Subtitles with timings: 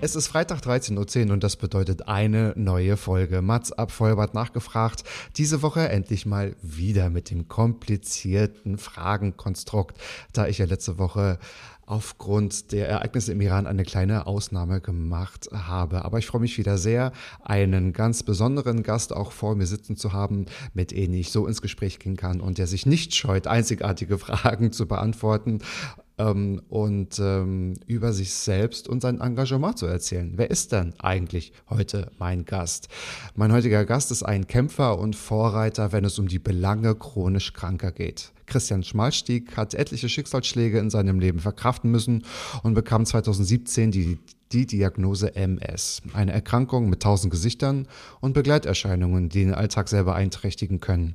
[0.00, 3.42] Es ist Freitag 13.10 Uhr und das bedeutet eine neue Folge.
[3.42, 5.02] Mats ab Vollbart nachgefragt.
[5.36, 9.96] Diese Woche endlich mal wieder mit dem komplizierten Fragenkonstrukt,
[10.32, 11.40] da ich ja letzte Woche
[11.84, 16.04] aufgrund der Ereignisse im Iran eine kleine Ausnahme gemacht habe.
[16.04, 17.10] Aber ich freue mich wieder sehr,
[17.42, 21.60] einen ganz besonderen Gast auch vor mir sitzen zu haben, mit dem ich so ins
[21.60, 25.58] Gespräch gehen kann und der sich nicht scheut, einzigartige Fragen zu beantworten
[26.18, 30.32] ähm, und ähm, über sich selbst und sein Engagement zu erzählen.
[30.36, 32.88] Wer ist denn eigentlich heute mein Gast?
[33.34, 37.92] Mein heutiger Gast ist ein Kämpfer und Vorreiter, wenn es um die Belange chronisch Kranker
[37.92, 38.32] geht.
[38.46, 42.24] Christian Schmalstieg hat etliche Schicksalsschläge in seinem Leben verkraften müssen
[42.62, 44.18] und bekam 2017 die,
[44.52, 47.86] die Diagnose MS, eine Erkrankung mit tausend Gesichtern
[48.20, 51.14] und Begleiterscheinungen, die den Alltag sehr beeinträchtigen können.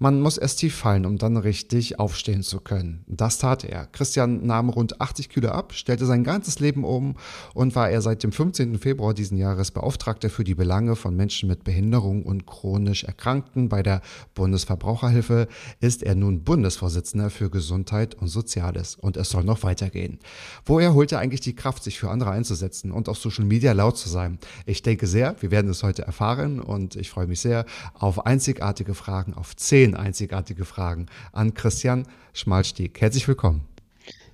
[0.00, 3.02] Man muss erst tief fallen, um dann richtig aufstehen zu können.
[3.08, 3.86] Das tat er.
[3.86, 7.16] Christian nahm rund 80 Kilo ab, stellte sein ganzes Leben um
[7.52, 8.78] und war er seit dem 15.
[8.78, 13.68] Februar diesen Jahres Beauftragter für die Belange von Menschen mit Behinderung und chronisch Erkrankten.
[13.68, 14.00] Bei der
[14.34, 15.48] Bundesverbraucherhilfe
[15.80, 20.20] ist er nun Bundesvorsitzender für Gesundheit und Soziales und es soll noch weitergehen.
[20.64, 23.98] Woher holt er eigentlich die Kraft, sich für andere einzusetzen und auf Social Media laut
[23.98, 24.38] zu sein?
[24.64, 28.94] Ich denke sehr, wir werden es heute erfahren und ich freue mich sehr auf einzigartige
[28.94, 29.56] Fragen, auf
[29.88, 33.00] zehn einzigartige Fragen an Christian Schmalstieg.
[33.00, 33.62] Herzlich willkommen.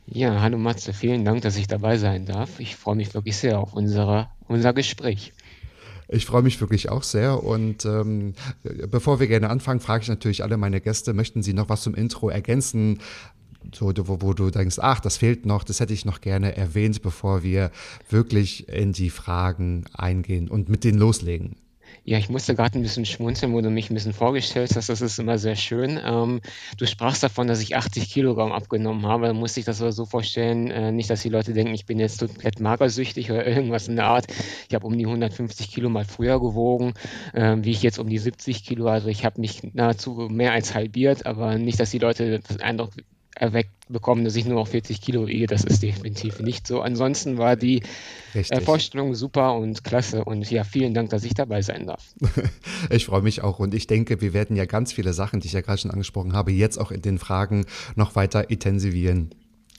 [0.06, 2.60] Ja, hallo Matze, vielen Dank, dass ich dabei sein darf.
[2.60, 5.32] Ich freue mich wirklich sehr auf unsere, unser Gespräch.
[6.08, 7.42] Ich freue mich wirklich auch sehr.
[7.42, 8.34] Und ähm,
[8.90, 11.94] bevor wir gerne anfangen, frage ich natürlich alle meine Gäste, möchten Sie noch was zum
[11.94, 12.98] Intro ergänzen?
[13.72, 17.00] So, wo, wo du denkst, ach, das fehlt noch, das hätte ich noch gerne erwähnt,
[17.00, 17.70] bevor wir
[18.10, 21.56] wirklich in die Fragen eingehen und mit denen loslegen.
[22.06, 24.90] Ja, ich musste gerade ein bisschen schmunzeln, wo du mich ein bisschen vorgestellt hast.
[24.90, 25.98] Das ist immer sehr schön.
[26.04, 26.42] Ähm,
[26.76, 29.28] du sprachst davon, dass ich 80 Kilogramm abgenommen habe.
[29.28, 31.98] Da musste ich das aber so vorstellen, äh, nicht, dass die Leute denken, ich bin
[31.98, 34.26] jetzt komplett magersüchtig oder irgendwas in der Art.
[34.68, 36.92] Ich habe um die 150 Kilo mal früher gewogen,
[37.32, 38.86] äh, wie ich jetzt um die 70 Kilo.
[38.88, 42.90] Also ich habe mich nahezu mehr als halbiert, aber nicht, dass die Leute den Eindruck
[43.34, 45.46] erweckt bekommen, dass ich nur noch 40 Kilo wiege.
[45.46, 46.80] Das ist definitiv nicht so.
[46.80, 47.82] Ansonsten war die
[48.32, 50.24] äh, Vorstellung super und klasse.
[50.24, 52.14] Und ja, vielen Dank, dass ich dabei sein darf.
[52.90, 53.58] ich freue mich auch.
[53.58, 56.32] Und ich denke, wir werden ja ganz viele Sachen, die ich ja gerade schon angesprochen
[56.32, 59.30] habe, jetzt auch in den Fragen noch weiter intensivieren.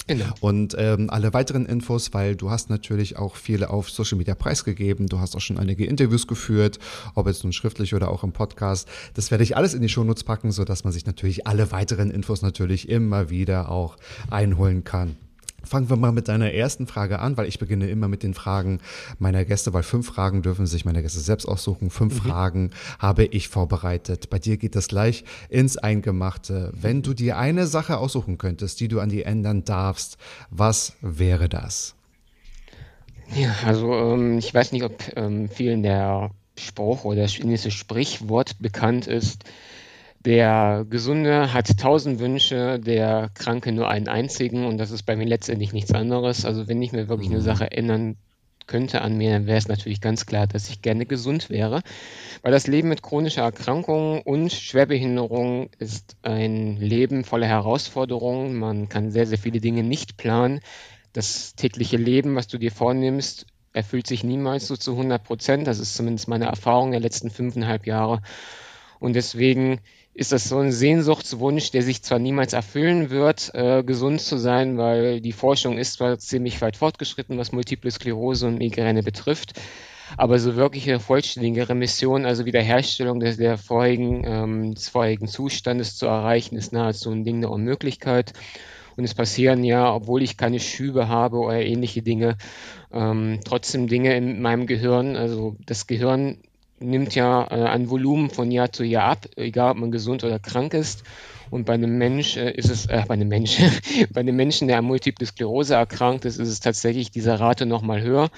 [0.07, 0.25] Genau.
[0.39, 5.07] Und ähm, alle weiteren Infos, weil du hast natürlich auch viele auf Social Media preisgegeben,
[5.07, 6.77] du hast auch schon einige Interviews geführt,
[7.15, 8.87] ob jetzt nun schriftlich oder auch im Podcast.
[9.15, 12.43] Das werde ich alles in die Shownotes packen, sodass man sich natürlich alle weiteren Infos
[12.43, 13.97] natürlich immer wieder auch
[14.29, 15.15] einholen kann.
[15.65, 18.79] Fangen wir mal mit deiner ersten Frage an, weil ich beginne immer mit den Fragen
[19.19, 21.89] meiner Gäste, weil fünf Fragen dürfen sich meine Gäste selbst aussuchen.
[21.89, 22.29] Fünf mhm.
[22.29, 24.29] Fragen habe ich vorbereitet.
[24.29, 26.71] Bei dir geht das gleich ins Eingemachte.
[26.73, 30.17] Wenn du dir eine Sache aussuchen könntest, die du an die ändern darfst,
[30.49, 31.95] was wäre das?
[33.33, 38.59] Ja, also ähm, ich weiß nicht, ob ähm, vielen der Spruch oder das indische Sprichwort
[38.59, 39.43] bekannt ist.
[40.25, 45.27] Der Gesunde hat tausend Wünsche, der Kranke nur einen einzigen und das ist bei mir
[45.27, 46.45] letztendlich nichts anderes.
[46.45, 48.17] Also wenn ich mir wirklich eine Sache ändern
[48.65, 51.81] könnte an mir, dann wäre es natürlich ganz klar, dass ich gerne gesund wäre.
[52.41, 58.55] Weil das Leben mit chronischer Erkrankung und Schwerbehinderung ist ein Leben voller Herausforderungen.
[58.55, 60.61] Man kann sehr, sehr viele Dinge nicht planen.
[61.13, 65.67] Das tägliche Leben, was du dir vornimmst, erfüllt sich niemals so zu 100 Prozent.
[65.67, 68.21] Das ist zumindest meine Erfahrung der letzten fünfeinhalb Jahre.
[68.99, 69.81] Und deswegen
[70.15, 74.77] ist das so ein Sehnsuchtswunsch, der sich zwar niemals erfüllen wird, äh, gesund zu sein,
[74.77, 79.59] weil die Forschung ist zwar ziemlich weit fortgeschritten, was Multiple Sklerose und Migräne betrifft,
[80.15, 86.05] aber so wirkliche vollständige Remission, also Wiederherstellung des, der vorigen, ähm, des vorigen Zustandes zu
[86.05, 88.31] erreichen, ist nahezu ein Ding der Unmöglichkeit.
[88.95, 92.37] Und es passieren ja, obwohl ich keine Schübe habe oder ähnliche Dinge,
[92.93, 95.17] ähm, trotzdem Dinge in meinem Gehirn.
[95.17, 96.37] Also das Gehirn
[96.79, 100.39] nimmt ja äh, an Volumen von Jahr zu Jahr ab, egal ob man gesund oder
[100.39, 101.03] krank ist.
[101.49, 103.59] Und bei einem Mensch äh, ist es, äh, bei einem Mensch,
[104.11, 108.01] bei einem Menschen, der an Multiple Sklerose erkrankt ist, ist es tatsächlich diese Rate nochmal
[108.01, 108.29] höher.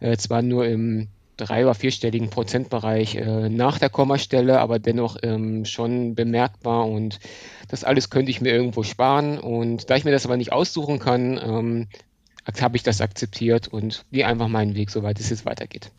[0.00, 5.64] Äh, zwar nur im drei- oder vierstelligen Prozentbereich äh, nach der Kommastelle, aber dennoch ähm,
[5.64, 7.20] schon bemerkbar und
[7.68, 10.98] das alles könnte ich mir irgendwo sparen und da ich mir das aber nicht aussuchen
[10.98, 11.88] kann, ähm,
[12.60, 15.90] habe ich das akzeptiert und gehe einfach meinen Weg, soweit es jetzt weitergeht.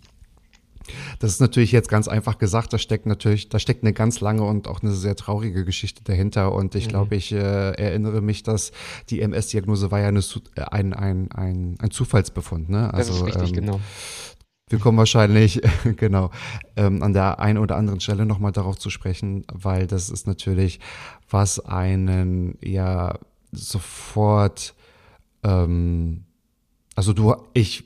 [1.20, 4.44] Das ist natürlich jetzt ganz einfach gesagt, da steckt natürlich, da steckt eine ganz lange
[4.44, 6.54] und auch eine sehr traurige Geschichte dahinter.
[6.54, 6.90] Und ich mhm.
[6.90, 8.72] glaube, ich äh, erinnere mich, dass
[9.10, 12.70] die MS-Diagnose war ja eine, äh, ein, ein, ein, ein Zufallsbefund.
[12.70, 12.94] Ne?
[12.94, 13.82] Also, das ist richtig, ähm, genau.
[14.70, 15.62] Wir kommen wahrscheinlich,
[15.96, 16.30] genau,
[16.76, 20.80] ähm, an der einen oder anderen Stelle nochmal darauf zu sprechen, weil das ist natürlich,
[21.30, 23.18] was einen ja
[23.54, 24.74] sofort,
[25.44, 26.26] ähm,
[26.96, 27.86] also du, ich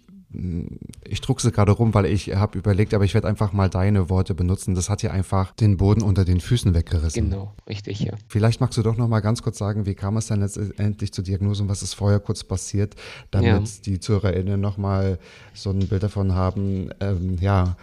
[1.04, 4.33] ich druckse gerade rum, weil ich habe überlegt, aber ich werde einfach mal deine Worte
[4.33, 4.75] benutzen.
[4.75, 7.30] Das hat ja einfach den Boden unter den Füßen weggerissen.
[7.30, 8.13] Genau, richtig, ja.
[8.28, 11.24] Vielleicht magst du doch noch mal ganz kurz sagen, wie kam es dann letztendlich zur
[11.24, 12.95] Diagnose und was ist vorher kurz passiert,
[13.31, 13.81] damit ja.
[13.86, 15.19] die ZuhörerInnen noch mal
[15.54, 17.75] so ein Bild davon haben, ähm, ja,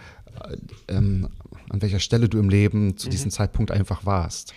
[0.87, 1.27] ähm,
[1.69, 3.11] an welcher Stelle du im Leben zu mhm.
[3.11, 4.53] diesem Zeitpunkt einfach warst.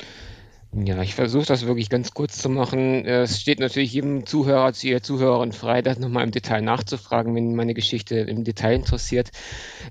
[0.74, 3.04] Ja, ich versuche das wirklich ganz kurz zu machen.
[3.04, 7.74] Es steht natürlich jedem Zuhörer, jeder Zuhörerin frei, das nochmal im Detail nachzufragen, wenn meine
[7.74, 9.32] Geschichte im Detail interessiert.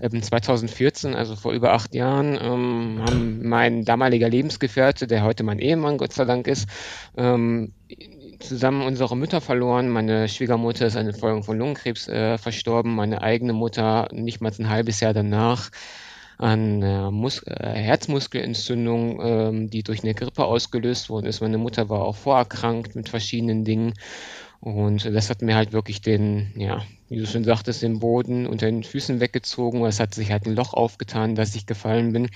[0.01, 5.59] 2014, ähm, also vor über acht Jahren, ähm, haben mein damaliger Lebensgefährte, der heute mein
[5.59, 6.67] Ehemann, Gott sei Dank ist,
[7.15, 7.73] ähm,
[8.39, 9.87] zusammen unsere Mütter verloren.
[9.87, 14.69] Meine Schwiegermutter ist eine Folge von Lungenkrebs äh, verstorben, meine eigene Mutter nicht mal ein
[14.69, 15.69] halbes Jahr danach
[16.41, 21.41] an äh, Mus Herzmuskelentzündung, ähm, die durch eine Grippe ausgelöst worden ist.
[21.41, 23.93] Meine Mutter war auch vorerkrankt mit verschiedenen Dingen.
[24.59, 28.67] Und das hat mir halt wirklich den, ja, wie du schon sagtest, den Boden unter
[28.67, 29.83] den Füßen weggezogen.
[29.85, 32.29] Es hat sich halt ein Loch aufgetan, dass ich gefallen bin.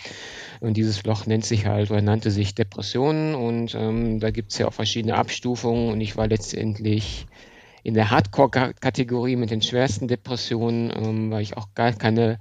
[0.59, 3.35] Und dieses Loch nennt sich halt oder nannte sich Depressionen.
[3.35, 5.91] Und ähm, da gibt es ja auch verschiedene Abstufungen.
[5.91, 7.27] Und ich war letztendlich
[7.83, 12.39] in der Hardcore-Kategorie mit den schwersten Depressionen, ähm, weil ich auch gar keine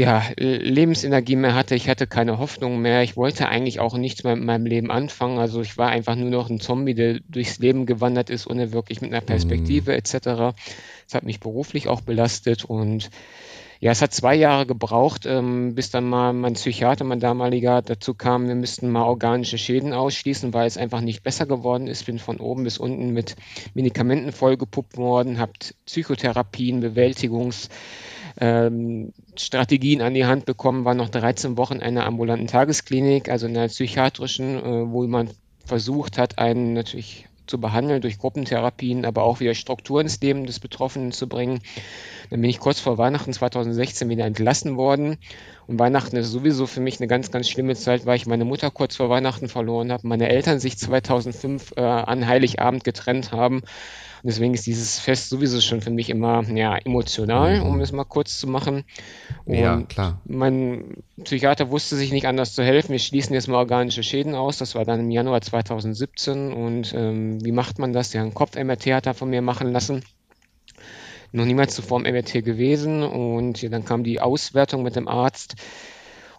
[0.00, 1.74] ja, Lebensenergie mehr hatte.
[1.74, 3.02] Ich hatte keine Hoffnung mehr.
[3.02, 5.38] Ich wollte eigentlich auch nichts mehr mit meinem Leben anfangen.
[5.38, 9.02] Also ich war einfach nur noch ein Zombie, der durchs Leben gewandert ist, ohne wirklich
[9.02, 9.98] mit einer Perspektive mhm.
[9.98, 10.14] etc.
[10.14, 13.10] Das hat mich beruflich auch belastet und
[13.82, 18.12] ja, es hat zwei Jahre gebraucht, ähm, bis dann mal mein Psychiater, mein damaliger, dazu
[18.12, 22.04] kam, wir müssten mal organische Schäden ausschließen, weil es einfach nicht besser geworden ist.
[22.04, 23.36] Bin von oben bis unten mit
[23.72, 27.68] Medikamenten vollgepuppt worden, habt Psychotherapien, Bewältigungs-
[28.38, 33.46] ähm, Strategien an die Hand bekommen, war noch 13 Wochen in einer ambulanten Tagesklinik, also
[33.46, 35.30] in einer psychiatrischen, äh, wo man
[35.64, 40.60] versucht hat, einen natürlich zu behandeln durch Gruppentherapien, aber auch wieder Struktur ins Leben des
[40.60, 41.60] Betroffenen zu bringen.
[42.30, 45.18] Dann bin ich kurz vor Weihnachten 2016 wieder entlassen worden.
[45.66, 48.70] Und Weihnachten ist sowieso für mich eine ganz, ganz schlimme Zeit, weil ich meine Mutter
[48.70, 53.62] kurz vor Weihnachten verloren habe, meine Eltern sich 2005 äh, an Heiligabend getrennt haben
[54.22, 57.80] und deswegen ist dieses Fest sowieso schon für mich immer ja, emotional, um mhm.
[57.80, 58.84] es mal kurz zu machen.
[59.46, 60.20] Und ja, klar.
[60.26, 62.92] Mein Psychiater wusste sich nicht anders zu helfen.
[62.92, 64.58] Wir schließen jetzt mal organische Schäden aus.
[64.58, 66.52] Das war dann im Januar 2017.
[66.52, 68.12] Und ähm, wie macht man das?
[68.12, 70.02] Ja, ein Kopf-MRT hat er von mir machen lassen
[71.32, 75.54] noch niemals zuvor im MRT gewesen und ja, dann kam die Auswertung mit dem Arzt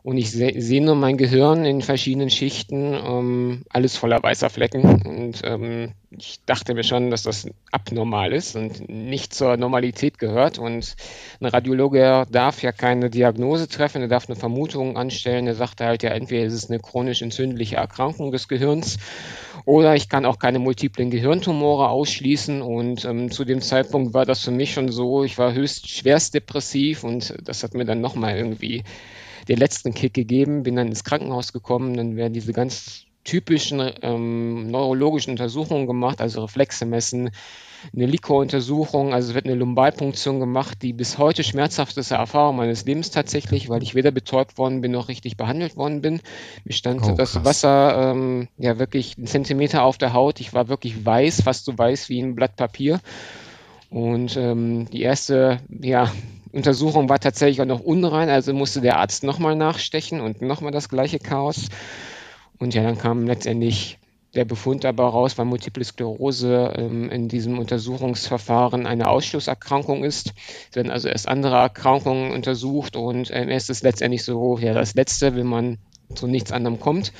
[0.03, 5.03] und ich se sehe nur mein Gehirn in verschiedenen Schichten, ähm, alles voller weißer Flecken.
[5.05, 10.57] Und ähm, ich dachte mir schon, dass das abnormal ist und nicht zur Normalität gehört.
[10.57, 10.95] Und
[11.39, 15.45] ein Radiologe darf ja keine Diagnose treffen, er darf eine Vermutung anstellen.
[15.45, 18.97] Er sagt halt ja, entweder ist es eine chronisch entzündliche Erkrankung des Gehirns
[19.65, 22.63] oder ich kann auch keine multiplen Gehirntumore ausschließen.
[22.63, 26.33] Und ähm, zu dem Zeitpunkt war das für mich schon so, ich war höchst schwerst
[26.33, 28.83] depressiv und das hat mir dann nochmal irgendwie
[29.47, 34.67] den letzten Kick gegeben, bin dann ins Krankenhaus gekommen, dann werden diese ganz typischen ähm,
[34.67, 37.29] neurologischen Untersuchungen gemacht, also Reflexe messen,
[37.95, 43.09] eine LICO-Untersuchung, also es wird eine Lumbalpunktion gemacht, die bis heute schmerzhafteste Erfahrung meines Lebens
[43.09, 46.21] tatsächlich, weil ich weder betäubt worden bin noch richtig behandelt worden bin.
[46.63, 50.39] Mir stand oh, das Wasser ähm, ja wirklich einen Zentimeter auf der Haut.
[50.39, 52.99] Ich war wirklich weiß, fast so weiß wie ein Blatt Papier.
[53.89, 56.11] Und ähm, die erste ja,
[56.51, 60.89] Untersuchung war tatsächlich auch noch unrein, also musste der Arzt nochmal nachstechen und nochmal das
[60.89, 61.69] gleiche Chaos.
[62.59, 63.97] Und ja, dann kam letztendlich
[64.33, 70.33] der Befund aber raus, weil Multiple Sklerose ähm, in diesem Untersuchungsverfahren eine Ausschlusserkrankung ist.
[70.69, 74.95] Es werden also erst andere Erkrankungen untersucht und ähm, es ist letztendlich so, ja, das
[74.95, 75.77] Letzte, wenn man
[76.15, 77.11] zu nichts anderem kommt.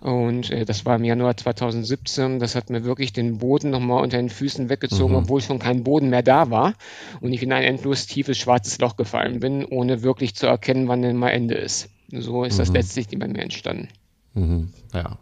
[0.00, 2.38] Und äh, das war im Januar 2017.
[2.38, 5.20] Das hat mir wirklich den Boden nochmal unter den Füßen weggezogen, mhm.
[5.20, 6.74] obwohl schon kein Boden mehr da war.
[7.20, 11.02] Und ich in ein endlos tiefes schwarzes Loch gefallen bin, ohne wirklich zu erkennen, wann
[11.02, 11.90] denn mal Ende ist.
[12.10, 12.58] So ist mhm.
[12.58, 13.88] das letztlich bei mir entstanden.
[14.34, 14.72] Mhm.
[14.94, 15.18] Ja.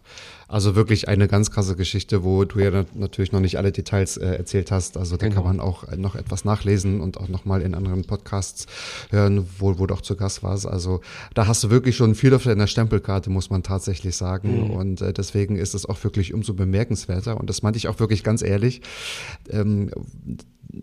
[0.49, 4.35] Also wirklich eine ganz krasse Geschichte, wo du ja natürlich noch nicht alle Details äh,
[4.35, 4.97] erzählt hast.
[4.97, 5.43] Also da genau.
[5.43, 8.67] kann man auch noch etwas nachlesen und auch nochmal in anderen Podcasts
[9.11, 10.67] hören, wo, wo du auch zu Gast warst.
[10.67, 11.03] Also
[11.35, 14.69] da hast du wirklich schon viel auf deiner Stempelkarte, muss man tatsächlich sagen.
[14.69, 14.71] Mhm.
[14.71, 17.37] Und äh, deswegen ist es auch wirklich umso bemerkenswerter.
[17.37, 18.81] Und das meinte ich auch wirklich ganz ehrlich.
[19.51, 19.91] Ähm,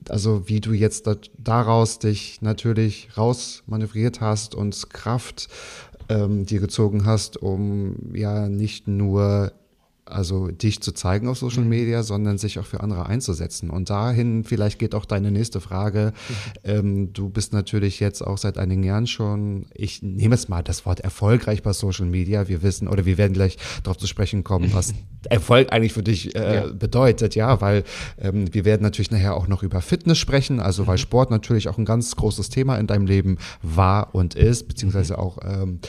[0.10, 5.48] also wie du jetzt daraus dich natürlich rausmanövriert hast und Kraft
[6.09, 9.51] ähm, dir gezogen hast, um ja nicht nur
[10.05, 11.69] also dich zu zeigen auf Social mhm.
[11.69, 13.69] Media, sondern sich auch für andere einzusetzen.
[13.71, 16.13] Und dahin vielleicht geht auch deine nächste Frage.
[16.63, 20.85] Ähm, du bist natürlich jetzt auch seit einigen Jahren schon, ich nehme jetzt mal das
[20.85, 22.47] Wort erfolgreich bei Social Media.
[22.47, 24.93] Wir wissen oder wir werden gleich darauf zu sprechen kommen, was
[25.29, 26.67] Erfolg eigentlich für dich äh, ja.
[26.67, 27.83] bedeutet, ja, weil
[28.19, 31.00] ähm, wir werden natürlich nachher auch noch über Fitness sprechen, also weil mhm.
[31.00, 35.19] Sport natürlich auch ein ganz großes Thema in deinem Leben war und ist, beziehungsweise mhm.
[35.19, 35.79] auch ähm,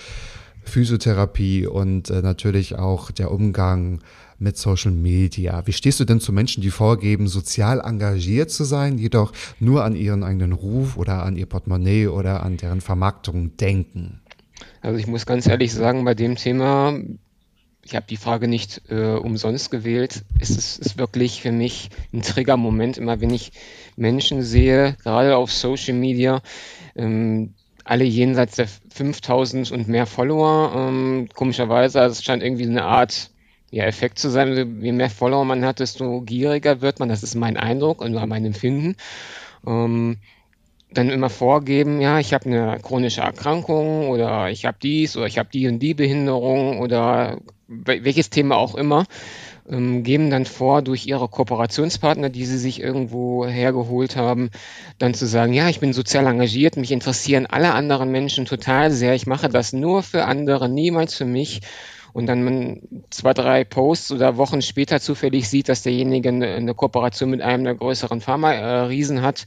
[0.69, 4.01] Physiotherapie und äh, natürlich auch der Umgang
[4.39, 5.67] mit Social Media.
[5.67, 9.97] Wie stehst du denn zu Menschen, die vorgeben, sozial engagiert zu sein, jedoch nur an
[9.97, 14.21] ihren eigenen Ruf oder an ihr Portemonnaie oder an deren Vermarktung denken?
[14.81, 16.99] Also ich muss ganz ehrlich sagen, bei dem Thema,
[17.83, 22.23] ich habe die Frage nicht äh, umsonst gewählt, ist es ist wirklich für mich ein
[22.23, 23.53] Triggermoment, immer wenn ich
[23.97, 26.43] Menschen sehe, gerade auf Social Media,
[26.95, 27.55] ähm,
[27.87, 30.73] alle jenseits der 5000 und mehr Follower.
[30.77, 33.31] Ähm, komischerweise, also es scheint irgendwie eine Art
[33.71, 34.81] ja, Effekt zu sein.
[34.83, 37.09] Je mehr Follower man hat, desto gieriger wird man.
[37.09, 38.97] Das ist mein Eindruck und mein Empfinden.
[39.67, 40.19] Ähm,
[40.91, 45.39] dann immer vorgeben, ja, ich habe eine chronische Erkrankung oder ich habe dies oder ich
[45.39, 47.39] habe die und die Behinderung oder
[47.69, 49.05] welches Thema auch immer
[49.69, 54.51] ähm, geben dann vor, durch ihre Kooperationspartner, die sie sich irgendwo hergeholt haben,
[54.99, 59.15] dann zu sagen, ja, ich bin sozial engagiert, mich interessieren alle anderen Menschen total sehr,
[59.15, 61.61] ich mache das nur für andere, niemals für mich.
[62.13, 62.81] Und dann man
[63.11, 67.65] zwei, drei Posts oder Wochen später zufällig sieht, dass derjenige eine, eine Kooperation mit einem
[67.65, 69.45] der größeren Pharma-Riesen hat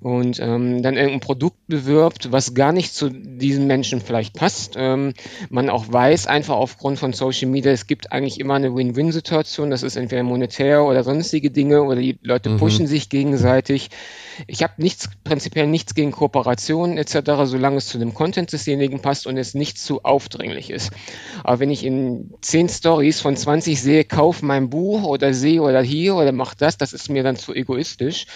[0.00, 4.74] und ähm, dann irgendein Produkt bewirbt, was gar nicht zu diesen Menschen vielleicht passt.
[4.76, 5.14] Ähm,
[5.50, 9.82] man auch weiß einfach aufgrund von Social Media, es gibt eigentlich immer eine Win-Win-Situation, das
[9.82, 12.58] ist entweder monetär oder sonstige Dinge oder die Leute mhm.
[12.58, 13.90] pushen sich gegenseitig.
[14.46, 19.26] Ich habe nichts, prinzipiell nichts gegen Kooperationen etc., solange es zu dem Content desjenigen passt
[19.26, 20.92] und es nicht zu aufdringlich ist.
[21.42, 25.82] Aber wenn ich in zehn Stories von 20 sehe, kauf mein Buch oder sehe oder
[25.82, 28.26] hier oder mach das, das ist mir dann zu egoistisch.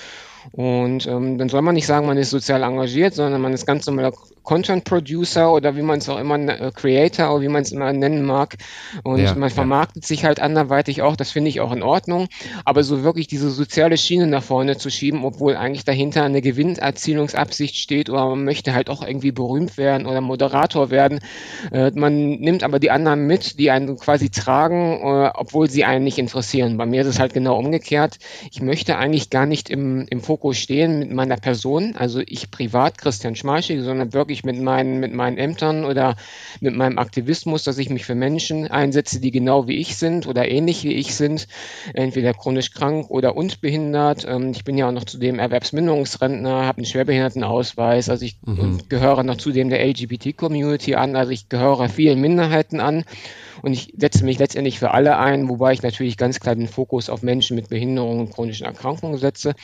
[0.50, 3.86] Und ähm, dann soll man nicht sagen, man ist sozial engagiert, sondern man ist ganz
[3.86, 7.72] normaler Content Producer oder wie man es auch immer, äh, Creator oder wie man es
[7.72, 8.56] immer nennen mag.
[9.04, 10.08] Und ja, man vermarktet ja.
[10.08, 12.28] sich halt anderweitig auch, das finde ich auch in Ordnung.
[12.64, 17.76] Aber so wirklich diese soziale Schiene nach vorne zu schieben, obwohl eigentlich dahinter eine Gewinnerzielungsabsicht
[17.76, 21.20] steht oder man möchte halt auch irgendwie berühmt werden oder Moderator werden.
[21.70, 26.04] Äh, man nimmt aber die anderen mit, die einen quasi tragen, äh, obwohl sie einen
[26.04, 26.76] nicht interessieren.
[26.76, 28.18] Bei mir ist es halt genau umgekehrt.
[28.50, 32.98] Ich möchte eigentlich gar nicht im, im Fokus stehen mit meiner Person, also ich privat,
[32.98, 36.16] Christian Schmalschig, sondern wirklich wirklich mit meinen, mit meinen Ämtern oder
[36.60, 40.48] mit meinem Aktivismus, dass ich mich für Menschen einsetze, die genau wie ich sind oder
[40.48, 41.48] ähnlich wie ich sind,
[41.92, 44.24] entweder chronisch krank oder unbehindert.
[44.26, 48.80] Ähm, ich bin ja auch noch zudem Erwerbsminderungsrentner, habe einen Schwerbehindertenausweis, also ich mhm.
[48.88, 53.04] gehöre noch zudem der LGBT-Community an, also ich gehöre vielen Minderheiten an
[53.62, 57.10] und ich setze mich letztendlich für alle ein, wobei ich natürlich ganz klar den Fokus
[57.10, 59.54] auf Menschen mit Behinderungen und chronischen Erkrankungen setze.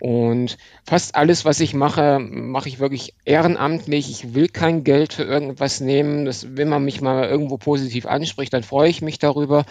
[0.00, 4.10] Und fast alles, was ich mache, mache ich wirklich ehrenamtlich.
[4.10, 6.24] Ich will kein Geld für irgendwas nehmen.
[6.24, 9.64] Das, wenn man mich mal irgendwo positiv anspricht, dann freue ich mich darüber.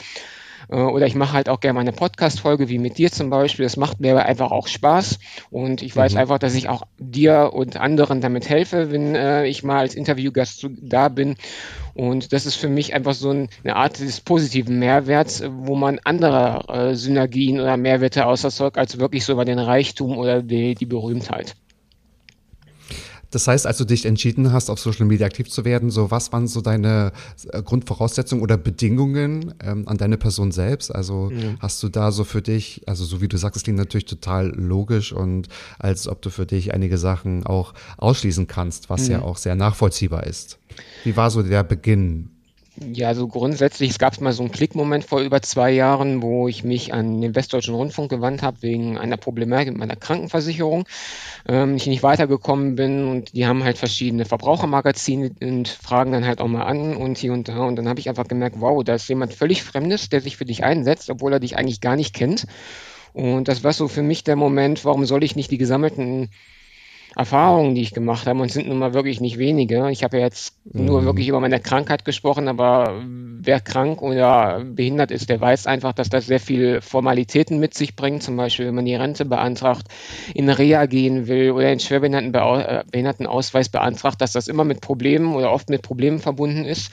[0.69, 3.63] Äh, oder ich mache halt auch gerne mal eine Podcast-Folge, wie mit dir zum Beispiel.
[3.63, 5.19] Das macht mir einfach auch Spaß.
[5.49, 6.19] Und ich weiß mhm.
[6.19, 10.67] einfach, dass ich auch dir und anderen damit helfe, wenn äh, ich mal als Interviewgast
[10.81, 11.35] da bin.
[11.95, 16.63] Und das ist für mich einfach so eine Art des positiven Mehrwerts, wo man andere
[16.67, 21.55] äh, Synergien oder Mehrwerte auserzeugt, als wirklich so über den Reichtum oder die, die Berühmtheit.
[23.33, 26.31] Das heißt, als du dich entschieden hast, auf Social Media aktiv zu werden, so was
[26.31, 27.11] waren so deine
[27.51, 30.93] äh, Grundvoraussetzungen oder Bedingungen ähm, an deine Person selbst?
[30.93, 31.55] Also ja.
[31.59, 34.49] hast du da so für dich, also so wie du sagst, es klingt natürlich total
[34.49, 35.47] logisch und
[35.79, 39.11] als ob du für dich einige Sachen auch ausschließen kannst, was mhm.
[39.11, 40.59] ja auch sehr nachvollziehbar ist.
[41.03, 42.29] Wie war so der Beginn
[42.75, 46.63] ja, also grundsätzlich, es gab mal so einen Klickmoment vor über zwei Jahren, wo ich
[46.63, 50.85] mich an den Westdeutschen Rundfunk gewandt habe wegen einer Problematik mit meiner Krankenversicherung.
[51.47, 56.41] Ähm, ich nicht weitergekommen bin und die haben halt verschiedene Verbrauchermagazine und fragen dann halt
[56.41, 57.59] auch mal an und hier und da.
[57.59, 60.45] Und dann habe ich einfach gemerkt, wow, da ist jemand völlig Fremdes, der sich für
[60.45, 62.47] dich einsetzt, obwohl er dich eigentlich gar nicht kennt.
[63.13, 66.29] Und das war so für mich der Moment, warum soll ich nicht die gesammelten
[67.15, 69.89] Erfahrungen, die ich gemacht habe, und sind nun mal wirklich nicht wenige.
[69.91, 70.85] Ich habe ja jetzt mhm.
[70.85, 75.93] nur wirklich über meine Krankheit gesprochen, aber wer krank oder behindert ist, der weiß einfach,
[75.93, 78.23] dass das sehr viel Formalitäten mit sich bringt.
[78.23, 79.87] Zum Beispiel, wenn man die Rente beantragt,
[80.33, 85.69] in Reha gehen will oder einen Schwerbehindertenausweis beantragt, dass das immer mit Problemen oder oft
[85.69, 86.91] mit Problemen verbunden ist.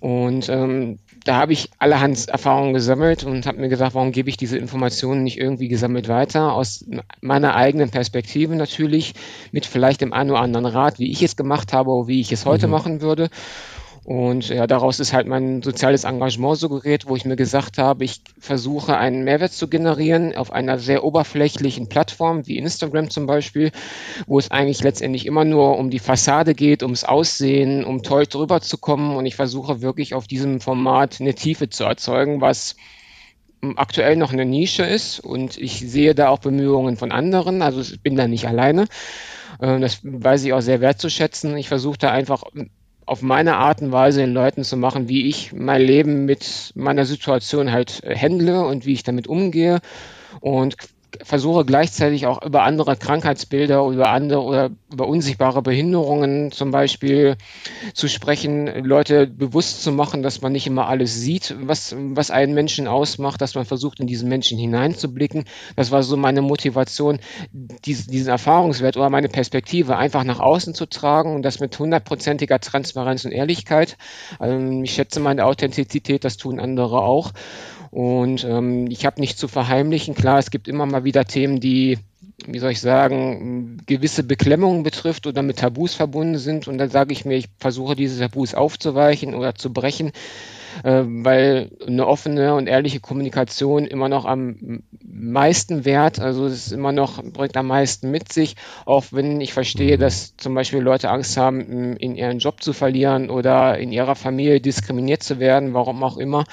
[0.00, 4.36] Und ähm, da habe ich allerhand Erfahrungen gesammelt und habe mir gesagt, warum gebe ich
[4.36, 6.54] diese Informationen nicht irgendwie gesammelt weiter?
[6.54, 6.84] Aus
[7.20, 9.14] meiner eigenen Perspektive natürlich,
[9.52, 12.32] mit vielleicht dem einen oder anderen Rat, wie ich es gemacht habe oder wie ich
[12.32, 12.72] es heute mhm.
[12.72, 13.28] machen würde.
[14.04, 18.04] Und ja, daraus ist halt mein soziales Engagement so gerät, wo ich mir gesagt habe,
[18.04, 23.72] ich versuche einen Mehrwert zu generieren auf einer sehr oberflächlichen Plattform wie Instagram zum Beispiel,
[24.26, 28.60] wo es eigentlich letztendlich immer nur um die Fassade geht, ums Aussehen, um toll drüber
[28.60, 29.16] zu kommen.
[29.16, 32.76] Und ich versuche wirklich auf diesem Format eine Tiefe zu erzeugen, was
[33.76, 35.20] aktuell noch eine Nische ist.
[35.20, 37.60] Und ich sehe da auch Bemühungen von anderen.
[37.60, 38.86] Also ich bin da nicht alleine.
[39.60, 41.56] Äh, das weiß ich auch sehr wertzuschätzen.
[41.58, 42.44] Ich versuche da einfach
[43.10, 47.04] auf meine Art und Weise den Leuten zu machen, wie ich mein Leben mit meiner
[47.04, 49.80] Situation halt äh, handle und wie ich damit umgehe.
[50.38, 50.76] Und
[51.22, 57.36] versuche gleichzeitig auch über andere Krankheitsbilder, über andere oder über unsichtbare Behinderungen zum Beispiel
[57.94, 62.54] zu sprechen, Leute bewusst zu machen, dass man nicht immer alles sieht, was, was einen
[62.54, 65.44] Menschen ausmacht, dass man versucht, in diesen Menschen hineinzublicken.
[65.76, 67.20] Das war so meine Motivation,
[67.52, 72.60] diesen, diesen Erfahrungswert oder meine Perspektive einfach nach außen zu tragen und das mit hundertprozentiger
[72.60, 73.96] Transparenz und Ehrlichkeit.
[74.38, 77.32] Also ich schätze meine Authentizität, das tun andere auch.
[77.90, 80.14] Und ähm, ich habe nicht zu verheimlichen.
[80.14, 81.98] Klar, es gibt immer mal wieder Themen, die,
[82.46, 86.68] wie soll ich sagen, gewisse Beklemmungen betrifft oder mit Tabus verbunden sind.
[86.68, 90.12] Und dann sage ich mir, ich versuche diese Tabus aufzuweichen oder zu brechen
[90.84, 96.92] äh, weil eine offene und ehrliche Kommunikation immer noch am meisten wert, also es immer
[96.92, 101.36] noch, bringt am meisten mit sich, auch wenn ich verstehe, dass zum Beispiel Leute Angst
[101.36, 106.16] haben, in ihren Job zu verlieren oder in ihrer Familie diskriminiert zu werden, warum auch
[106.16, 106.44] immer.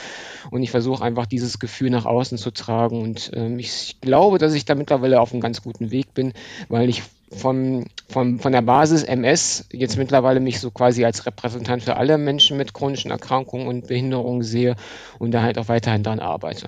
[0.50, 3.01] Und ich versuche einfach dieses Gefühl nach außen zu tragen.
[3.01, 6.33] Und ähm, ich glaube, dass ich da mittlerweile auf einem ganz guten Weg bin,
[6.69, 11.84] weil ich von, von, von der Basis MS jetzt mittlerweile mich so quasi als Repräsentant
[11.84, 14.75] für alle Menschen mit chronischen Erkrankungen und Behinderungen sehe
[15.19, 16.67] und da halt auch weiterhin dran arbeite.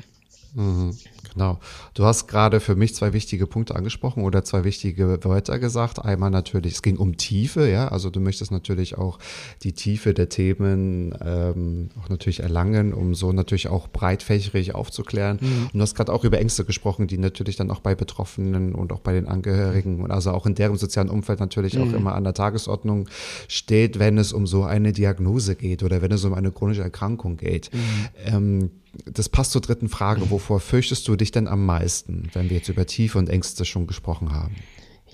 [0.54, 0.98] Mhm.
[1.34, 1.60] Genau.
[1.94, 6.00] Du hast gerade für mich zwei wichtige Punkte angesprochen oder zwei wichtige Wörter gesagt.
[6.00, 7.88] Einmal natürlich, es ging um Tiefe, ja.
[7.88, 9.20] Also du möchtest natürlich auch
[9.64, 15.40] die Tiefe der Themen ähm, auch natürlich erlangen, um so natürlich auch breitfächerig aufzuklären.
[15.42, 15.64] Mhm.
[15.66, 18.92] Und du hast gerade auch über Ängste gesprochen, die natürlich dann auch bei Betroffenen und
[18.92, 21.84] auch bei den Angehörigen und also auch in deren sozialen Umfeld natürlich mhm.
[21.84, 23.08] auch immer an der Tagesordnung
[23.48, 27.38] steht, wenn es um so eine Diagnose geht oder wenn es um eine chronische Erkrankung
[27.38, 27.70] geht.
[27.74, 27.80] Mhm.
[28.26, 28.72] Ähm,
[29.06, 30.30] das passt zur dritten Frage.
[30.32, 33.88] Wovor fürchtest du dich denn am meisten, wenn wir jetzt über Tiefe und Ängste schon
[33.88, 34.56] gesprochen haben?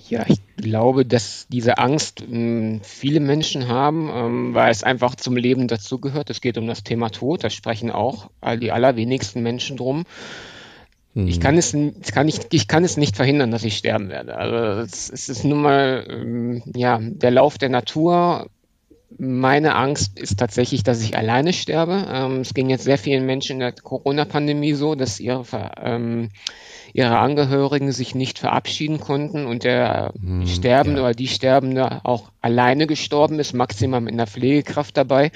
[0.10, 5.38] Ja, ich glaube, dass diese Angst äh, viele Menschen haben, ähm, weil es einfach zum
[5.38, 6.30] Leben dazugehört.
[6.30, 8.30] Es geht um das Thema Tod, da sprechen auch
[8.62, 10.04] die allerwenigsten Menschen drum.
[11.14, 11.28] Hm.
[11.28, 11.76] Ich, kann es,
[12.12, 14.38] kann ich, ich kann es nicht verhindern, dass ich sterben werde.
[14.38, 18.50] Also es, es ist nun mal ähm, ja, der Lauf der Natur
[19.18, 22.06] meine Angst ist tatsächlich, dass ich alleine sterbe.
[22.10, 25.46] Ähm, es ging jetzt sehr vielen Menschen in der Corona-Pandemie so, dass ihre,
[25.82, 26.30] ähm,
[26.94, 31.08] ihre Angehörigen sich nicht verabschieden konnten und der hm, Sterbende ja.
[31.08, 35.32] oder die Sterbende auch alleine gestorben ist, maximal mit einer Pflegekraft dabei.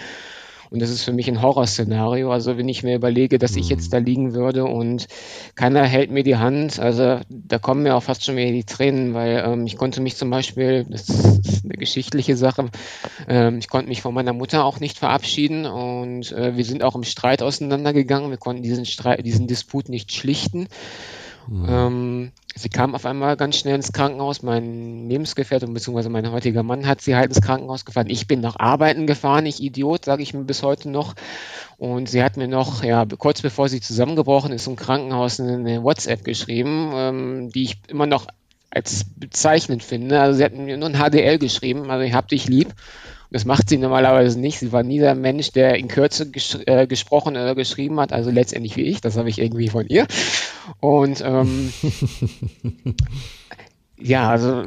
[0.69, 2.31] Und das ist für mich ein Horrorszenario.
[2.31, 3.91] Also wenn ich mir überlege, dass ich jetzt mhm.
[3.91, 5.07] da liegen würde und
[5.55, 9.13] keiner hält mir die Hand, also da kommen mir auch fast schon wieder die Tränen,
[9.13, 12.69] weil ähm, ich konnte mich zum Beispiel, das ist eine geschichtliche Sache,
[13.27, 16.95] ähm, ich konnte mich von meiner Mutter auch nicht verabschieden und äh, wir sind auch
[16.95, 18.29] im Streit auseinandergegangen.
[18.29, 20.67] Wir konnten diesen Streit, diesen Disput nicht schlichten.
[21.49, 21.65] Mhm.
[21.67, 24.43] Ähm, sie kam auf einmal ganz schnell ins Krankenhaus.
[24.43, 26.09] Mein Lebensgefährte bzw.
[26.09, 28.09] mein heutiger Mann hat sie halt ins Krankenhaus gefahren.
[28.09, 31.15] Ich bin nach Arbeiten gefahren, ich Idiot, sage ich mir bis heute noch.
[31.77, 36.23] Und sie hat mir noch, ja, kurz bevor sie zusammengebrochen ist im Krankenhaus, eine WhatsApp
[36.23, 38.27] geschrieben, ähm, die ich immer noch
[38.69, 40.21] als bezeichnend finde.
[40.21, 42.73] Also sie hat mir nur ein HDL geschrieben, also ich hab dich lieb.
[43.31, 44.59] Das macht sie normalerweise nicht.
[44.59, 48.31] Sie war nie der Mensch, der in Kürze ges äh, gesprochen oder geschrieben hat, also
[48.31, 49.01] letztendlich wie ich.
[49.01, 50.07] Das habe ich irgendwie von ihr.
[50.79, 51.71] Und ähm,
[53.99, 54.63] ja, also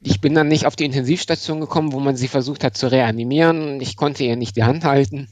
[0.00, 3.80] ich bin dann nicht auf die Intensivstation gekommen, wo man sie versucht hat zu reanimieren.
[3.80, 5.28] Ich konnte ihr nicht die Hand halten.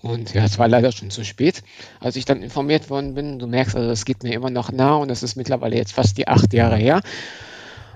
[0.00, 1.64] Und ja, es war leider schon zu spät,
[1.98, 3.38] als ich dann informiert worden bin.
[3.38, 6.16] Du merkst also, es geht mir immer noch nah und es ist mittlerweile jetzt fast
[6.16, 7.00] die acht Jahre her.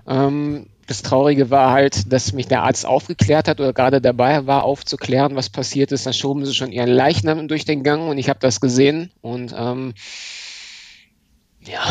[0.07, 4.65] Ähm, das Traurige war halt, dass mich der Arzt aufgeklärt hat oder gerade dabei war,
[4.65, 6.07] aufzuklären, was passiert ist.
[6.07, 9.11] Da schoben sie schon ihren Leichnam durch den Gang und ich habe das gesehen.
[9.21, 9.95] Und ähm,
[11.65, 11.83] ja,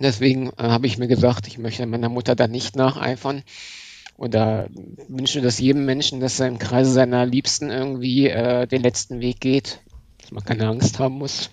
[0.00, 3.42] Deswegen äh, habe ich mir gesagt, ich möchte meiner Mutter da nicht nacheifern
[4.16, 4.68] oder
[5.08, 9.40] wünsche das jedem Menschen, dass er im Kreise seiner Liebsten irgendwie äh, den letzten Weg
[9.40, 9.80] geht,
[10.20, 11.50] dass man keine Angst haben muss.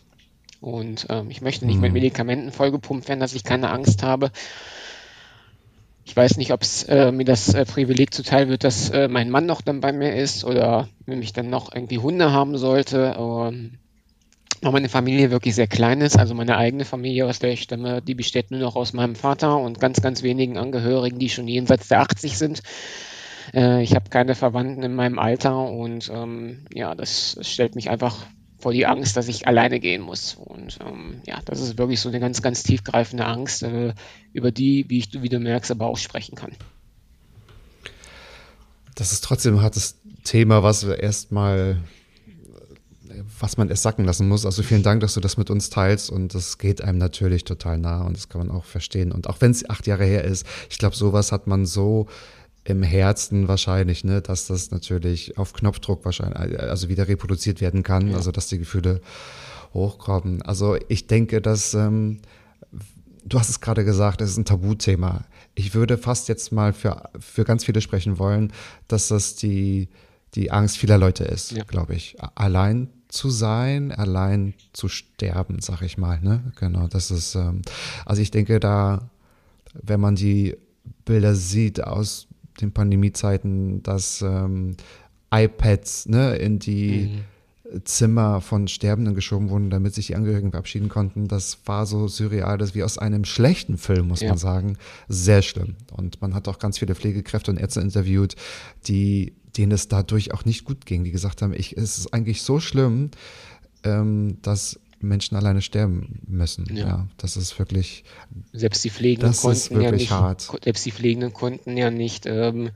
[0.62, 1.82] Und ähm, ich möchte nicht mhm.
[1.82, 4.32] mit Medikamenten vollgepumpt werden, dass ich keine Angst habe.
[6.08, 9.30] Ich weiß nicht, ob es äh, mir das äh, Privileg zuteil wird, dass äh, mein
[9.30, 13.18] Mann noch dann bei mir ist oder wenn ich dann noch irgendwie Hunde haben sollte.
[13.20, 13.74] Ähm,
[14.62, 18.02] weil meine Familie wirklich sehr klein ist, also meine eigene Familie, aus der ich stamme,
[18.02, 21.90] die besteht nur noch aus meinem Vater und ganz, ganz wenigen Angehörigen, die schon jenseits
[21.90, 22.64] der 80 sind.
[23.54, 27.90] Äh, ich habe keine Verwandten in meinem Alter und ähm, ja, das, das, stellt mich
[27.90, 28.26] einfach
[28.60, 30.36] vor die Angst, dass ich alleine gehen muss.
[30.36, 33.94] Und ähm, ja, das ist wirklich so eine ganz, ganz tiefgreifende Angst, äh,
[34.34, 36.52] über die, wie, ich, wie du merkst, aber auch sprechen kann.
[38.96, 41.78] Das ist trotzdem ein hartes Thema, was erstmal
[43.40, 44.46] was man erst sacken lassen muss.
[44.46, 47.78] Also vielen Dank, dass du das mit uns teilst und das geht einem natürlich total
[47.78, 49.12] nah und das kann man auch verstehen.
[49.12, 52.08] Und auch wenn es acht Jahre her ist, ich glaube, sowas hat man so
[52.68, 58.10] im Herzen wahrscheinlich, ne, dass das natürlich auf Knopfdruck wahrscheinlich, also wieder reproduziert werden kann,
[58.10, 58.18] ja.
[58.18, 59.00] also dass die Gefühle
[59.74, 60.42] hochkommen.
[60.42, 62.20] Also ich denke, dass ähm,
[63.24, 65.24] du hast es gerade gesagt, es ist ein Tabuthema.
[65.56, 68.52] Ich würde fast jetzt mal für, für ganz viele sprechen wollen,
[68.90, 69.88] dass das die,
[70.36, 71.64] die Angst vieler Leute ist, ja.
[71.64, 72.18] glaube ich.
[72.36, 76.20] Allein zu sein, allein zu sterben, sag ich mal.
[76.20, 76.52] Ne?
[76.60, 77.62] Genau, das ist, ähm,
[78.06, 79.10] also ich denke, da,
[79.74, 80.58] wenn man die
[81.06, 82.27] Bilder sieht aus
[82.62, 84.76] den Pandemiezeiten, dass ähm,
[85.32, 87.84] iPads ne, in die mhm.
[87.84, 92.58] Zimmer von Sterbenden geschoben wurden, damit sich die Angehörigen verabschieden konnten, das war so surreal,
[92.58, 94.30] das wie aus einem schlechten Film, muss ja.
[94.30, 94.78] man sagen.
[95.10, 95.76] Sehr schlimm.
[95.92, 98.36] Und man hat auch ganz viele Pflegekräfte und Ärzte interviewt,
[98.88, 102.44] die denen es dadurch auch nicht gut ging, die gesagt haben, ich, es ist eigentlich
[102.44, 103.10] so schlimm,
[103.84, 106.66] ähm, dass Menschen alleine sterben müssen.
[106.74, 106.88] Ja.
[106.88, 107.08] ja.
[107.18, 108.04] das ist wirklich.
[108.54, 110.12] Selbst die Pflegenden konnten ja nicht.
[110.12, 110.50] Hart.
[110.64, 112.72] Selbst die Pflegenden konnten ja nicht ähm,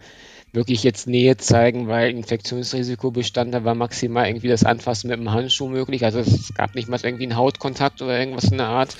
[0.53, 3.53] wirklich jetzt Nähe zeigen, weil Infektionsrisiko bestand.
[3.53, 6.03] Da war maximal irgendwie das Anfassen mit dem Handschuh möglich.
[6.03, 8.95] Also es gab nicht mal irgendwie einen Hautkontakt oder irgendwas in der Art.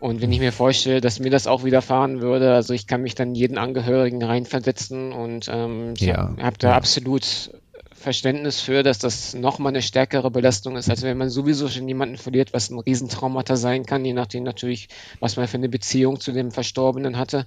[0.00, 3.16] Und wenn ich mir vorstelle, dass mir das auch widerfahren würde, also ich kann mich
[3.16, 6.76] dann jeden Angehörigen reinversetzen und ähm, ich ja, habe hab da ja.
[6.76, 7.50] absolut
[7.98, 12.16] Verständnis für, dass das nochmal eine stärkere Belastung ist, als wenn man sowieso schon jemanden
[12.16, 14.88] verliert, was ein Riesentraumata sein kann, je nachdem natürlich,
[15.20, 17.44] was man für eine Beziehung zu dem Verstorbenen hatte.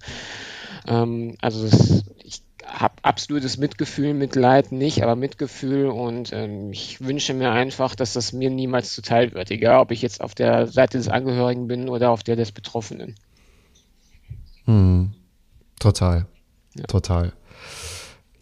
[0.87, 7.33] Ähm, also das, ich habe absolutes Mitgefühl, Mitleid nicht, aber Mitgefühl und ähm, ich wünsche
[7.33, 10.97] mir einfach, dass das mir niemals zuteil wird, egal ob ich jetzt auf der Seite
[10.97, 13.15] des Angehörigen bin oder auf der des Betroffenen.
[14.65, 15.13] Hm.
[15.79, 16.27] Total.
[16.75, 16.83] Ja.
[16.85, 17.33] Total.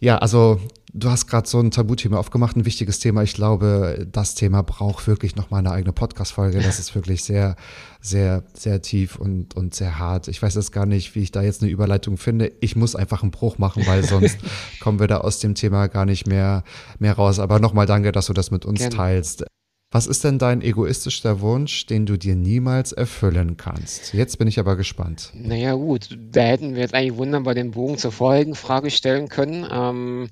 [0.01, 0.59] Ja, also
[0.91, 3.21] Du hast gerade so ein Tabuthema aufgemacht, ein wichtiges Thema.
[3.21, 6.61] Ich glaube, das Thema braucht wirklich noch mal eine eigene Podcast-Folge.
[6.61, 7.57] Das ist wirklich sehr,
[8.01, 10.27] sehr, sehr tief und, und sehr hart.
[10.27, 12.51] Ich weiß jetzt gar nicht, wie ich da jetzt eine Überleitung finde.
[12.59, 14.39] Ich muss einfach einen Bruch machen, weil sonst
[14.79, 16.63] kommen wir da aus dem Thema gar nicht mehr,
[16.97, 17.37] mehr raus.
[17.37, 18.95] Aber nochmal danke, dass du das mit uns Gerne.
[18.95, 19.45] teilst.
[19.91, 24.13] Was ist denn dein egoistischster Wunsch, den du dir niemals erfüllen kannst?
[24.13, 25.31] Jetzt bin ich aber gespannt.
[25.33, 29.67] Naja, gut, da hätten wir jetzt eigentlich wunderbar den Bogen zur vorigen Frage stellen können.
[29.71, 30.29] Ähm,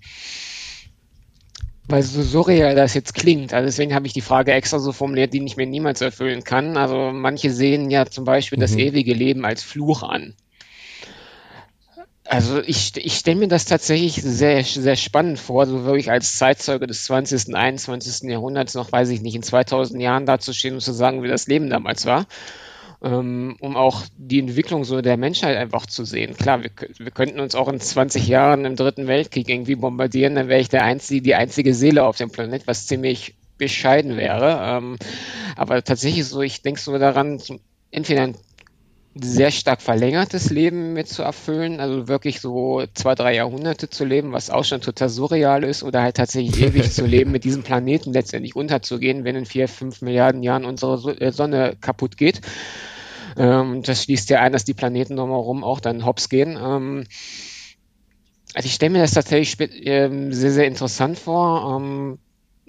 [1.87, 3.51] weil so surreal das jetzt klingt.
[3.51, 6.77] Also deswegen habe ich die Frage extra so formuliert, die ich mir niemals erfüllen kann.
[6.77, 8.61] Also manche sehen ja zum Beispiel mhm.
[8.61, 10.35] das ewige Leben als Fluch an.
[12.29, 16.85] Also ich, ich stelle mir das tatsächlich sehr, sehr spannend vor, so wirklich als Zeitzeuge
[16.85, 18.29] des 20., 21.
[18.29, 21.69] Jahrhunderts noch, weiß ich nicht, in 2000 Jahren dazustehen und zu sagen, wie das Leben
[21.69, 22.25] damals war
[23.01, 26.35] ähm, um auch die Entwicklung so der Menschheit einfach zu sehen.
[26.35, 30.47] Klar, wir, wir könnten uns auch in 20 Jahren im Dritten Weltkrieg irgendwie bombardieren, dann
[30.47, 34.59] wäre ich der einzige, die einzige Seele auf dem Planet, was ziemlich bescheiden wäre.
[34.63, 34.97] Ähm,
[35.55, 37.41] aber tatsächlich so, ich denke so daran,
[37.91, 38.35] entweder ein
[39.23, 44.31] sehr stark verlängertes Leben mit zu erfüllen, also wirklich so zwei, drei Jahrhunderte zu leben,
[44.31, 48.13] was auch schon total surreal ist, oder halt tatsächlich ewig zu leben, mit diesem Planeten
[48.13, 52.41] letztendlich unterzugehen, wenn in vier, fünf Milliarden Jahren unsere äh, Sonne kaputt geht.
[53.37, 56.57] Ähm, das schließt ja ein, dass die Planeten drumherum auch dann hops gehen.
[56.59, 57.03] Ähm,
[58.53, 61.79] also ich stelle mir das tatsächlich ähm, sehr, sehr interessant vor.
[61.79, 62.19] Ähm,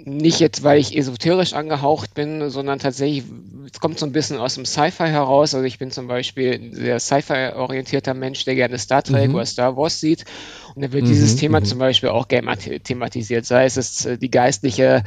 [0.05, 3.25] nicht jetzt, weil ich esoterisch angehaucht bin, sondern tatsächlich,
[3.73, 5.55] es kommt so ein bisschen aus dem Sci-Fi heraus.
[5.55, 9.35] Also ich bin zum Beispiel ein sehr Sci-Fi-orientierter Mensch, der gerne Star Trek mhm.
[9.35, 10.25] oder Star Wars sieht.
[10.75, 11.09] Und da wird mhm.
[11.09, 11.65] dieses Thema mhm.
[11.65, 13.45] zum Beispiel auch gerne thematisiert.
[13.45, 15.03] Sei es, es äh, die geistliche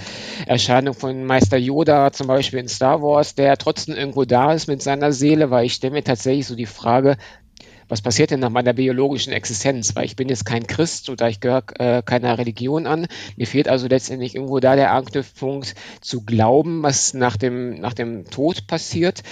[0.46, 4.82] Erscheinung von Meister Yoda zum Beispiel in Star Wars, der trotzdem irgendwo da ist mit
[4.82, 7.18] seiner Seele, weil ich stelle mir tatsächlich so die Frage,
[7.92, 9.98] was passiert denn nach meiner biologischen Existenz?
[9.98, 13.06] Weil ich bin jetzt kein Christ oder ich gehöre äh, keiner Religion an.
[13.36, 18.30] Mir fehlt also letztendlich irgendwo da der Anknüpfpunkt zu glauben, was nach dem, nach dem
[18.30, 19.24] Tod passiert.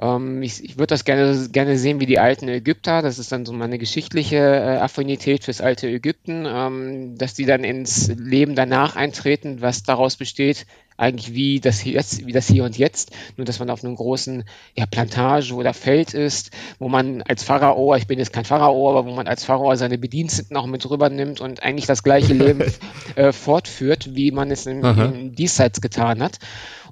[0.00, 3.02] Ähm, ich, ich würde das gerne, gerne sehen wie die alten Ägypter.
[3.02, 7.64] Das ist dann so meine geschichtliche äh, Affinität fürs alte Ägypten, ähm, dass die dann
[7.64, 12.78] ins Leben danach eintreten, was daraus besteht, eigentlich wie das, jetzt, wie das Hier und
[12.78, 14.44] Jetzt, nur dass man auf einem großen
[14.76, 19.06] ja, Plantage oder Feld ist, wo man als Pharao, ich bin jetzt kein Pharao, aber
[19.06, 22.62] wo man als Pharao seine Bediensteten auch mit rüber nimmt und eigentlich das gleiche Leben
[23.16, 26.38] äh, fortführt, wie man es im, im Diesseits getan hat.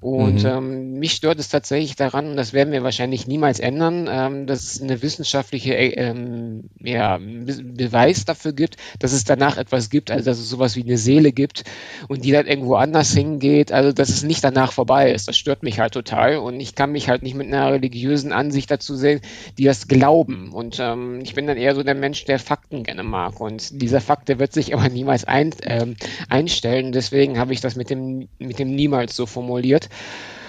[0.03, 0.49] Und mhm.
[0.49, 4.65] ähm, mich stört es tatsächlich daran, und das werden wir wahrscheinlich niemals ändern, ähm, dass
[4.65, 10.11] es eine wissenschaftliche äh, ähm, ja, Be Beweis dafür gibt, dass es danach etwas gibt,
[10.11, 11.63] also dass es sowas wie eine Seele gibt
[12.09, 15.29] und die dann irgendwo anders hingeht, also dass es nicht danach vorbei ist.
[15.29, 18.73] Das stört mich halt total und ich kann mich halt nicht mit einer religiösen Ansicht
[18.73, 19.21] dazu sehen,
[19.57, 20.53] die das glauben.
[20.53, 23.41] Und ähm, ich bin dann eher so der Mensch, der Fakten gerne mag.
[23.41, 25.95] Und dieser Fakt, der wird sich aber niemals ein, ähm,
[26.29, 26.91] einstellen.
[26.91, 29.91] Deswegen habe ich das mit dem, mit dem niemals so formuliert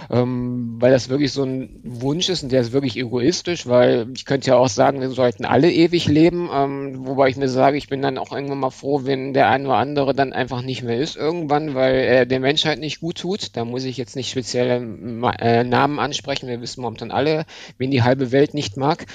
[0.09, 4.25] ähm, weil das wirklich so ein Wunsch ist und der ist wirklich egoistisch, weil ich
[4.25, 7.87] könnte ja auch sagen, wir sollten alle ewig leben, ähm, wobei ich mir sage, ich
[7.87, 10.99] bin dann auch irgendwann mal froh, wenn der eine oder andere dann einfach nicht mehr
[10.99, 13.55] ist irgendwann, weil er der Menschheit nicht gut tut.
[13.55, 14.75] Da muss ich jetzt nicht spezielle
[15.39, 17.45] äh, Namen ansprechen, wir wissen momentan alle,
[17.77, 19.05] wen die halbe Welt nicht mag.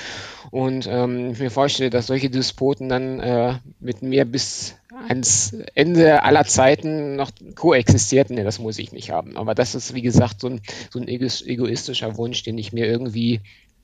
[0.50, 4.76] Und ähm, ich mir vorstelle, dass solche Despoten dann äh, mit mir bis
[5.08, 8.30] ans Ende aller Zeiten noch koexistiert.
[8.30, 9.36] Nee, das muss ich nicht haben.
[9.36, 13.40] Aber das ist, wie gesagt, so ein, so ein egoistischer Wunsch, den ich mir irgendwie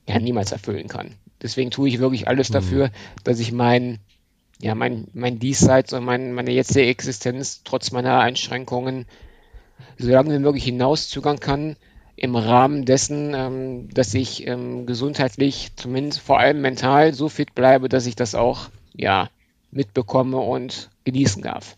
[0.07, 1.11] ja, niemals erfüllen kann.
[1.41, 2.53] Deswegen tue ich wirklich alles mhm.
[2.53, 2.91] dafür,
[3.23, 3.99] dass ich mein,
[4.61, 9.05] ja, mein, mein Diesseits und mein, meine jetzige Existenz trotz meiner Einschränkungen
[9.97, 11.75] so lange wie möglich hinauszögern kann,
[12.15, 17.89] im Rahmen dessen, ähm, dass ich ähm, gesundheitlich, zumindest vor allem mental, so fit bleibe,
[17.89, 19.29] dass ich das auch ja,
[19.75, 21.77] mitbekomme und genießen darf.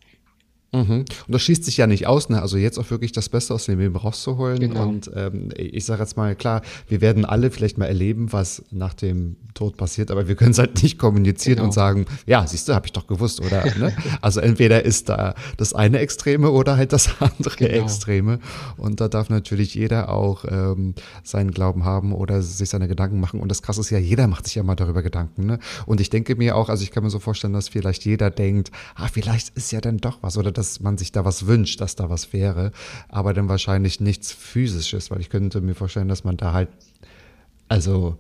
[0.84, 1.00] Mhm.
[1.00, 2.42] Und das schließt sich ja nicht aus, ne?
[2.42, 4.60] Also jetzt auch wirklich das Beste aus dem Leben rauszuholen.
[4.60, 4.88] Genau.
[4.88, 8.94] Und ähm, ich sage jetzt mal, klar, wir werden alle vielleicht mal erleben, was nach
[8.94, 11.68] dem Tod passiert, aber wir können es halt nicht kommunizieren genau.
[11.68, 13.66] und sagen, ja, siehst du, habe ich doch gewusst, oder?
[13.78, 13.96] Ne?
[14.22, 17.84] Also entweder ist da das eine Extreme oder halt das andere genau.
[17.84, 18.40] Extreme.
[18.78, 23.40] Und da darf natürlich jeder auch ähm, seinen Glauben haben oder sich seine Gedanken machen.
[23.40, 25.46] Und das Krasse ist ja, jeder macht sich ja mal darüber Gedanken.
[25.46, 25.60] Ne?
[25.86, 28.72] Und ich denke mir auch, also ich kann mir so vorstellen, dass vielleicht jeder denkt,
[28.96, 31.96] ah, vielleicht ist ja dann doch was oder dass man sich da was wünscht, dass
[31.96, 32.72] da was wäre,
[33.10, 36.70] aber dann wahrscheinlich nichts physisches, weil ich könnte mir vorstellen, dass man da halt,
[37.70, 38.18] also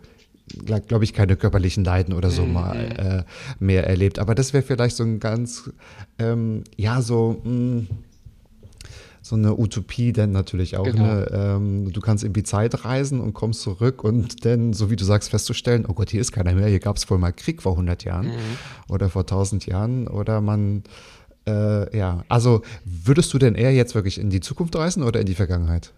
[0.87, 2.53] glaube ich, keine körperlichen Leiden oder so mhm.
[2.53, 4.17] mal äh, mehr erlebt.
[4.17, 5.69] Aber das wäre vielleicht so ein ganz,
[6.19, 7.87] ähm, ja, so, mh, mm,
[9.21, 10.85] so eine Utopie denn natürlich auch.
[10.85, 11.03] Genau.
[11.03, 11.27] Ne?
[11.33, 15.03] Ähm, du kannst in die Zeit reisen und kommst zurück und dann, so wie du
[15.03, 17.73] sagst, festzustellen, oh Gott, hier ist keiner mehr, hier gab es wohl mal Krieg vor
[17.73, 18.57] 100 Jahren mhm.
[18.87, 20.83] oder vor 1000 Jahren oder man
[21.47, 25.25] äh, ja, also würdest du denn eher jetzt wirklich in die Zukunft reisen oder in
[25.25, 25.93] die Vergangenheit?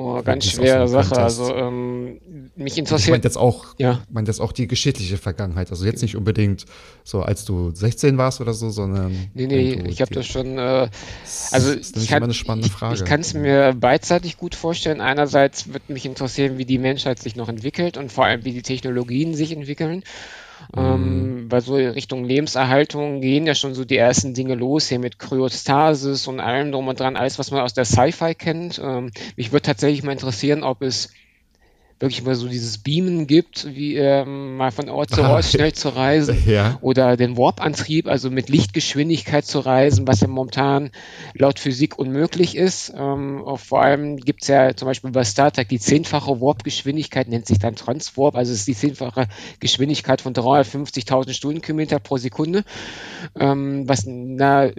[0.00, 1.16] Oh, ganz schwere Sache.
[1.16, 2.20] Also ähm,
[2.54, 3.08] mich interessiert.
[3.08, 4.00] Ich meine jetzt auch, ja.
[4.08, 5.72] meint jetzt auch die geschichtliche Vergangenheit.
[5.72, 6.66] Also jetzt nicht unbedingt
[7.02, 9.10] so, als du 16 warst oder so, sondern.
[9.34, 10.56] Nee, nee, ich habe das schon.
[10.56, 10.88] Äh,
[11.50, 12.94] also das ist ich kann, eine spannende Frage.
[12.94, 15.00] Ich, ich kann es mir beidseitig gut vorstellen.
[15.00, 18.62] Einerseits wird mich interessieren, wie die Menschheit sich noch entwickelt und vor allem wie die
[18.62, 20.04] Technologien sich entwickeln.
[20.76, 21.52] Ähm, mhm.
[21.52, 25.18] weil so in Richtung Lebenserhaltung gehen ja schon so die ersten Dinge los, hier mit
[25.18, 28.80] Kryostasis und allem drum und dran, alles, was man aus der Sci-Fi kennt.
[28.82, 31.12] Ähm, mich würde tatsächlich mal interessieren, ob es
[32.00, 35.88] wirklich mal so dieses Beamen gibt, wie ähm, mal von Ort zu Ort schnell zu
[35.88, 36.78] reisen ja.
[36.80, 40.90] oder den Warp-Antrieb, also mit Lichtgeschwindigkeit zu reisen, was ja momentan
[41.34, 42.92] laut Physik unmöglich ist.
[42.96, 47.46] Ähm, vor allem gibt es ja zum Beispiel bei Star Trek die zehnfache Warp-Geschwindigkeit, nennt
[47.46, 49.26] sich dann Transwarp, also es ist die zehnfache
[49.58, 52.64] Geschwindigkeit von 350.000 Stundenkilometer pro Sekunde,
[53.38, 54.70] ähm, was na,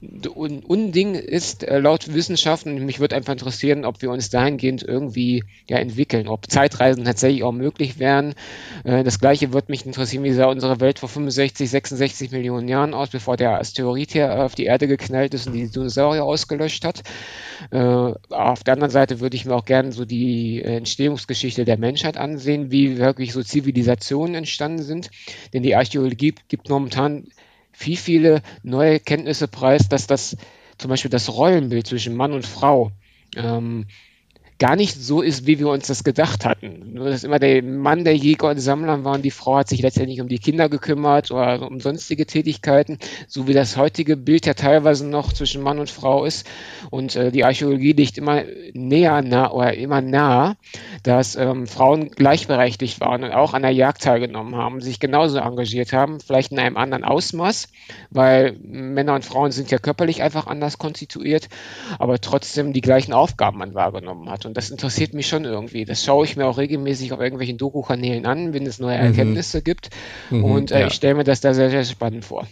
[0.00, 5.42] Unding ist äh, laut Wissenschaft und mich würde einfach interessieren, ob wir uns dahingehend irgendwie
[5.68, 8.34] ja, entwickeln, ob Zeitreisen tatsächlich auch möglich wären.
[8.84, 12.92] Äh, das gleiche würde mich interessieren, wie sah unsere Welt vor 65, 66 Millionen Jahren
[12.92, 17.02] aus, bevor der Asteroid hier auf die Erde geknallt ist und die Dinosaurier ausgelöscht hat.
[17.70, 22.18] Äh, auf der anderen Seite würde ich mir auch gerne so die Entstehungsgeschichte der Menschheit
[22.18, 25.10] ansehen, wie wirklich so Zivilisationen entstanden sind.
[25.54, 27.28] Denn die Archäologie gibt momentan
[27.76, 30.36] viel, viele neue Kenntnisse preis, dass das
[30.78, 32.90] zum Beispiel das Rollenbild zwischen Mann und Frau
[33.36, 33.86] ähm,
[34.58, 36.94] gar nicht so ist, wie wir uns das gedacht hatten.
[36.94, 39.82] Nur dass immer der Mann der Jäger und Sammler war und die Frau hat sich
[39.82, 44.54] letztendlich um die Kinder gekümmert oder um sonstige Tätigkeiten, so wie das heutige Bild ja
[44.54, 46.46] teilweise noch zwischen Mann und Frau ist.
[46.90, 50.56] Und äh, die Archäologie liegt immer näher nah oder immer nah,
[51.02, 55.92] dass ähm, Frauen gleichberechtigt waren und auch an der Jagd teilgenommen haben, sich genauso engagiert
[55.92, 57.68] haben, vielleicht in einem anderen Ausmaß,
[58.10, 61.48] weil Männer und Frauen sind ja körperlich einfach anders konstituiert,
[61.98, 64.45] aber trotzdem die gleichen Aufgaben man wahrgenommen hat.
[64.46, 65.84] Und das interessiert mich schon irgendwie.
[65.84, 69.04] Das schaue ich mir auch regelmäßig auf irgendwelchen Doku-Kanälen an, wenn es neue mhm.
[69.04, 69.90] Erkenntnisse gibt.
[70.30, 70.86] Mhm, und äh, ja.
[70.86, 72.46] ich stelle mir das da sehr, sehr spannend vor.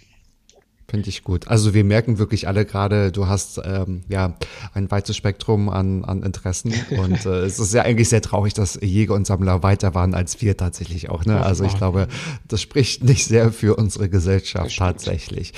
[0.86, 1.48] Finde ich gut.
[1.48, 4.36] Also wir merken wirklich alle gerade, du hast ähm, ja
[4.74, 8.78] ein weites Spektrum an, an Interessen und äh, es ist ja eigentlich sehr traurig, dass
[8.80, 11.24] Jäger und Sammler weiter waren als wir tatsächlich auch.
[11.24, 11.42] Ne?
[11.42, 12.06] Also ich glaube,
[12.46, 15.52] das spricht nicht sehr für unsere Gesellschaft tatsächlich.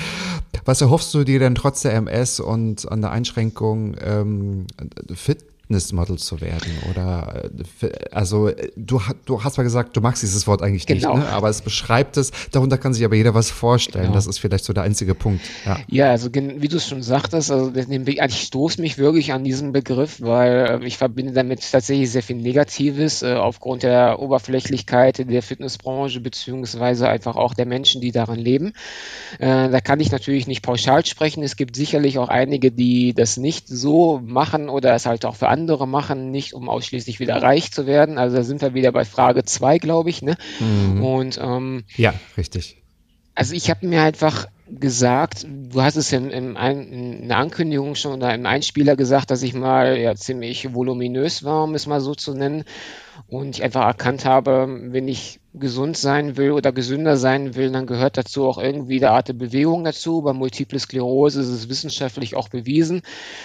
[0.64, 4.66] Was erhoffst du dir denn trotz der MS und an der Einschränkung ähm,
[5.12, 7.50] fit Fitnessmodel zu werden oder
[7.82, 11.16] äh, also du, du hast mal gesagt, du magst dieses Wort eigentlich genau.
[11.16, 11.32] nicht, ne?
[11.32, 14.04] aber es beschreibt es, darunter kann sich aber jeder was vorstellen.
[14.04, 14.14] Genau.
[14.14, 15.42] Das ist vielleicht so der einzige Punkt.
[15.64, 19.72] Ja, ja also wie du es schon sagtest, also ich stoße mich wirklich an diesen
[19.72, 25.42] Begriff, weil äh, ich verbinde damit tatsächlich sehr viel Negatives äh, aufgrund der Oberflächlichkeit der
[25.42, 28.72] Fitnessbranche beziehungsweise einfach auch der Menschen, die daran leben.
[29.38, 31.42] Äh, da kann ich natürlich nicht pauschal sprechen.
[31.42, 35.48] Es gibt sicherlich auch einige, die das nicht so machen oder es halt auch für
[35.48, 38.18] andere machen, nicht um ausschließlich wieder reich zu werden.
[38.18, 40.22] Also da sind wir wieder bei Frage 2, glaube ich.
[40.22, 40.36] Ne?
[40.60, 41.04] Mhm.
[41.04, 42.82] Und ähm, ja, richtig.
[43.34, 48.14] Also ich habe mir einfach gesagt, du hast es in, in, in, der Ankündigung schon
[48.14, 52.14] oder im Einspieler gesagt, dass ich mal ja ziemlich voluminös war, um es mal so
[52.14, 52.64] zu nennen.
[53.28, 57.86] Und ich einfach erkannt habe, wenn ich gesund sein will oder gesünder sein will, dann
[57.86, 60.22] gehört dazu auch irgendwie eine Art der Bewegung dazu.
[60.22, 63.02] Bei Multiple Sklerose ist es wissenschaftlich auch bewiesen,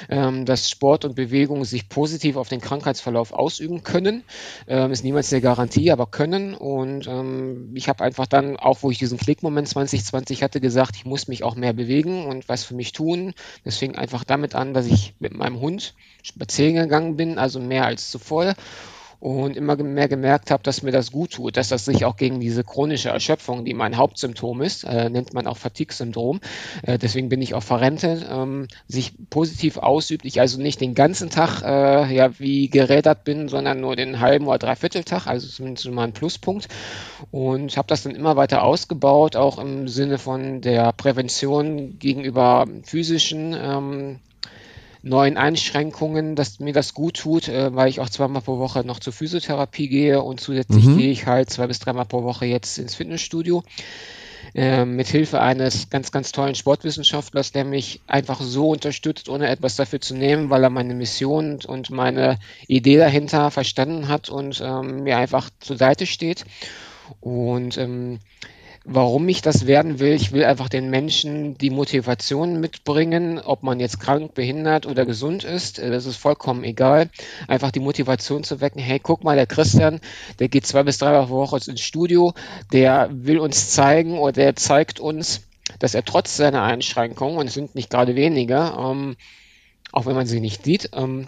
[0.10, 4.24] ähm, dass Sport und Bewegung sich positiv auf den Krankheitsverlauf ausüben können.
[4.68, 6.54] Ähm, ist niemals eine Garantie, aber können.
[6.54, 11.06] Und ähm, ich habe einfach dann, auch wo ich diesen Klickmoment 2020 hatte, gesagt, ich
[11.06, 13.34] muss mich auch mehr bewegen und was für mich tun.
[13.64, 17.86] Das fing einfach damit an, dass ich mit meinem Hund spazieren gegangen bin, also mehr
[17.86, 18.54] als zuvor
[19.22, 22.40] und immer mehr gemerkt habe, dass mir das gut tut, dass das sich auch gegen
[22.40, 26.42] diese chronische Erschöpfung, die mein Hauptsymptom ist, äh, nennt man auch Fatigue-Syndrom,
[26.82, 30.26] äh, deswegen bin ich auch verrentet, ähm, sich positiv ausübt.
[30.26, 34.48] Ich also nicht den ganzen Tag äh, ja wie gerädert bin, sondern nur den halben
[34.48, 36.68] oder dreiviertel Tag, also zumindest mal ein Pluspunkt.
[37.30, 43.56] Und habe das dann immer weiter ausgebaut, auch im Sinne von der Prävention gegenüber physischen
[43.56, 44.20] ähm,
[45.04, 49.00] neuen Einschränkungen, dass mir das gut tut, äh, weil ich auch zweimal pro Woche noch
[49.00, 50.98] zur Physiotherapie gehe und zusätzlich mhm.
[50.98, 53.64] gehe ich halt zwei bis dreimal pro Woche jetzt ins Fitnessstudio.
[54.54, 59.76] Äh, mit Hilfe eines ganz, ganz tollen Sportwissenschaftlers, der mich einfach so unterstützt, ohne etwas
[59.76, 62.38] dafür zu nehmen, weil er meine Mission und meine
[62.68, 66.46] Idee dahinter verstanden hat und ähm, mir einfach zur Seite steht.
[67.22, 68.20] Und ähm,
[68.84, 70.14] warum ich das werden will.
[70.14, 75.44] Ich will einfach den Menschen die Motivation mitbringen, ob man jetzt krank, behindert oder gesund
[75.44, 75.80] ist.
[75.80, 77.10] Äh, das ist vollkommen egal.
[77.48, 78.80] Einfach die Motivation zu wecken.
[78.80, 80.00] Hey, guck mal, der Christian,
[80.40, 82.34] der geht zwei bis drei Wochen ins Studio.
[82.74, 85.42] Der will uns zeigen oder der zeigt uns,
[85.80, 89.16] dass er trotz seiner Einschränkungen, und es sind nicht gerade weniger, ähm,
[89.92, 91.28] auch wenn man sie nicht sieht, ähm,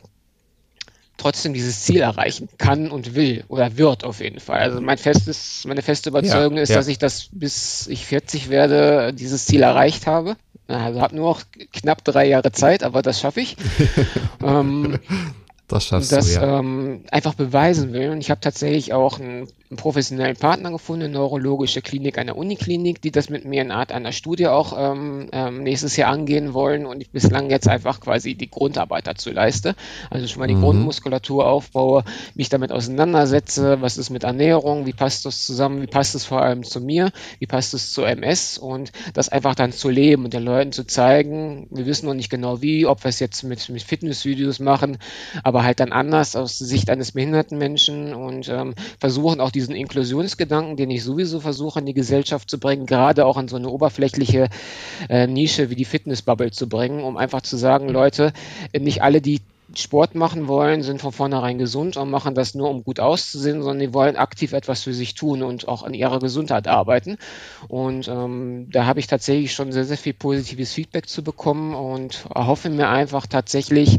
[1.17, 4.59] trotzdem dieses Ziel erreichen kann und will oder wird auf jeden Fall.
[4.59, 6.75] Also mein festes, meine feste Überzeugung ja, ist, ja.
[6.75, 10.35] dass ich das bis ich 40 werde, dieses Ziel erreicht habe.
[10.67, 13.57] Also habe nur noch knapp drei Jahre Zeit, aber das schaffe ich.
[14.43, 14.99] ähm,
[15.67, 16.59] das schaffst das, du, ja.
[16.59, 18.09] ähm, einfach beweisen will.
[18.09, 23.01] Und ich habe tatsächlich auch einen, einen, professionellen Partner gefunden, eine neurologische Klinik, eine Uniklinik,
[23.01, 26.85] die das mit mir in Art einer Studie auch ähm, ähm, nächstes Jahr angehen wollen
[26.85, 29.75] und ich bislang jetzt einfach quasi die Grundarbeit dazu leiste.
[30.09, 30.61] Also schon mal die mhm.
[30.61, 32.03] Grundmuskulatur aufbaue,
[32.35, 36.41] mich damit auseinandersetze, was ist mit Ernährung, wie passt das zusammen, wie passt es vor
[36.41, 40.33] allem zu mir, wie passt es zu MS und das einfach dann zu leben und
[40.33, 43.67] den Leuten zu zeigen, wir wissen noch nicht genau wie, ob wir es jetzt mit,
[43.69, 44.97] mit Fitnessvideos machen,
[45.43, 50.75] aber halt dann anders aus Sicht eines behinderten Menschen und ähm, versuchen auch diesen Inklusionsgedanken,
[50.75, 54.49] den ich sowieso versuche in die Gesellschaft zu bringen, gerade auch an so eine oberflächliche
[55.09, 58.33] äh, Nische wie die Fitnessbubble zu bringen, um einfach zu sagen, Leute,
[58.77, 59.41] nicht alle, die
[59.75, 63.79] Sport machen wollen, sind von vornherein gesund und machen das nur, um gut auszusehen, sondern
[63.79, 67.17] die wollen aktiv etwas für sich tun und auch an ihrer Gesundheit arbeiten.
[67.69, 72.25] Und ähm, da habe ich tatsächlich schon sehr, sehr viel positives Feedback zu bekommen und
[72.35, 73.97] erhoffe mir einfach tatsächlich,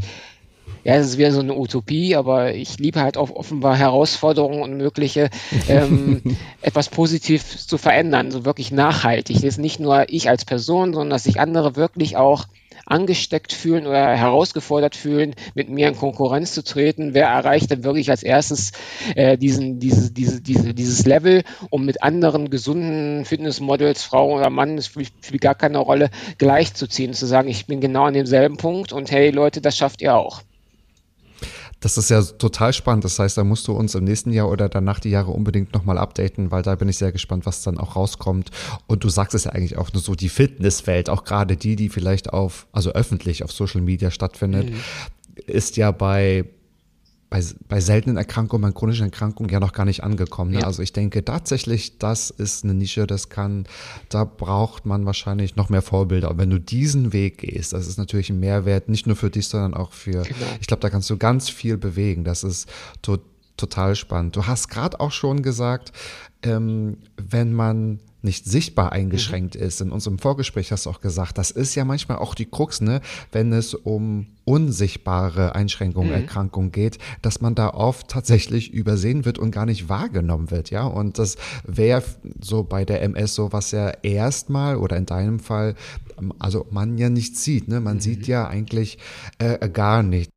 [0.85, 4.77] ja, es ist wieder so eine Utopie, aber ich liebe halt auch offenbar Herausforderungen und
[4.77, 5.31] mögliche
[5.67, 6.21] ähm,
[6.61, 9.37] etwas positiv zu verändern, so wirklich nachhaltig.
[9.37, 12.45] Das ist nicht nur ich als Person, sondern dass sich andere wirklich auch
[12.85, 17.15] angesteckt fühlen oder herausgefordert fühlen, mit mir in Konkurrenz zu treten.
[17.15, 18.71] Wer erreicht denn wirklich als erstes
[19.15, 21.41] äh, diesen, diese, diese, diese, dieses Level,
[21.71, 27.13] um mit anderen gesunden Fitnessmodels, Frau oder Mann, das spielt, spielt gar keine Rolle, gleichzuziehen,
[27.13, 30.43] zu sagen, ich bin genau an demselben Punkt und hey Leute, das schafft ihr auch.
[31.85, 33.03] Das ist ja total spannend.
[33.03, 35.99] Das heißt, da musst du uns im nächsten Jahr oder danach die Jahre unbedingt nochmal
[35.99, 38.49] updaten, weil da bin ich sehr gespannt, was dann auch rauskommt.
[38.87, 41.89] Und du sagst es ja eigentlich auch nur so, die Fitnesswelt, auch gerade die, die
[41.89, 44.77] vielleicht auf, also öffentlich auf Social Media stattfindet, mhm.
[45.45, 46.45] ist ja bei
[47.29, 50.51] bei, bei seltenen Erkrankungen, bei chronischen Erkrankungen ja noch gar nicht angekommen.
[50.51, 50.59] Ne?
[50.59, 50.67] Ja.
[50.67, 53.65] Also ich denke tatsächlich, das ist eine Nische, das kann,
[54.09, 56.31] da braucht man wahrscheinlich noch mehr Vorbilder.
[56.31, 59.47] Und wenn du diesen Weg gehst, das ist natürlich ein Mehrwert, nicht nur für dich,
[59.47, 60.45] sondern auch für, genau.
[60.59, 62.23] ich glaube, da kannst du ganz viel bewegen.
[62.23, 62.69] Das ist
[63.01, 63.17] to
[63.57, 64.35] total spannend.
[64.35, 65.93] Du hast gerade auch schon gesagt,
[66.43, 69.61] ähm, wenn man nicht sichtbar eingeschränkt mhm.
[69.61, 69.79] ist.
[69.79, 72.99] In unserem Vorgespräch hast du auch gesagt, das ist ja manchmal auch die Krux, ne,
[73.31, 76.15] wenn es um unsichtbare Einschränkungen, mhm.
[76.15, 80.85] Erkrankungen geht, dass man da oft tatsächlich übersehen wird und gar nicht wahrgenommen wird, ja.
[80.85, 82.03] Und das wäre
[82.41, 85.75] so bei der MS so, was ja erstmal oder in deinem Fall,
[86.39, 88.01] also man ja nicht sieht, ne, man mhm.
[88.01, 88.97] sieht ja eigentlich
[89.37, 90.29] äh, gar nicht.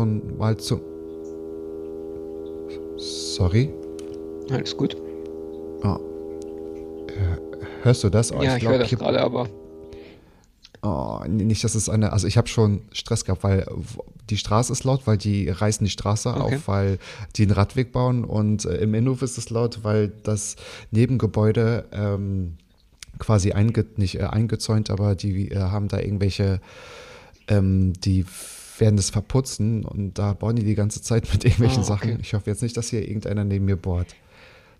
[0.00, 0.80] Und mal zu.
[2.96, 3.72] Sorry.
[4.50, 4.96] Alles gut.
[5.84, 6.11] Oh,
[7.82, 8.32] Hörst du das?
[8.32, 9.48] Oh, ja, ich, ich höre das gerade, aber.
[10.84, 13.66] Oh, nicht, dass es eine, also ich habe schon Stress gehabt, weil
[14.30, 16.40] die Straße ist laut, weil die reißen die Straße okay.
[16.56, 16.98] auf, weil
[17.36, 20.56] die einen Radweg bauen und äh, im Innenhof ist es laut, weil das
[20.90, 22.54] Nebengebäude ähm,
[23.18, 26.60] quasi einge, nicht äh, eingezäunt, aber die äh, haben da irgendwelche,
[27.46, 28.24] ähm, die
[28.78, 32.08] werden das verputzen und da bauen die die ganze Zeit mit irgendwelchen ah, okay.
[32.08, 32.20] Sachen.
[32.20, 34.16] Ich hoffe jetzt nicht, dass hier irgendeiner neben mir bohrt.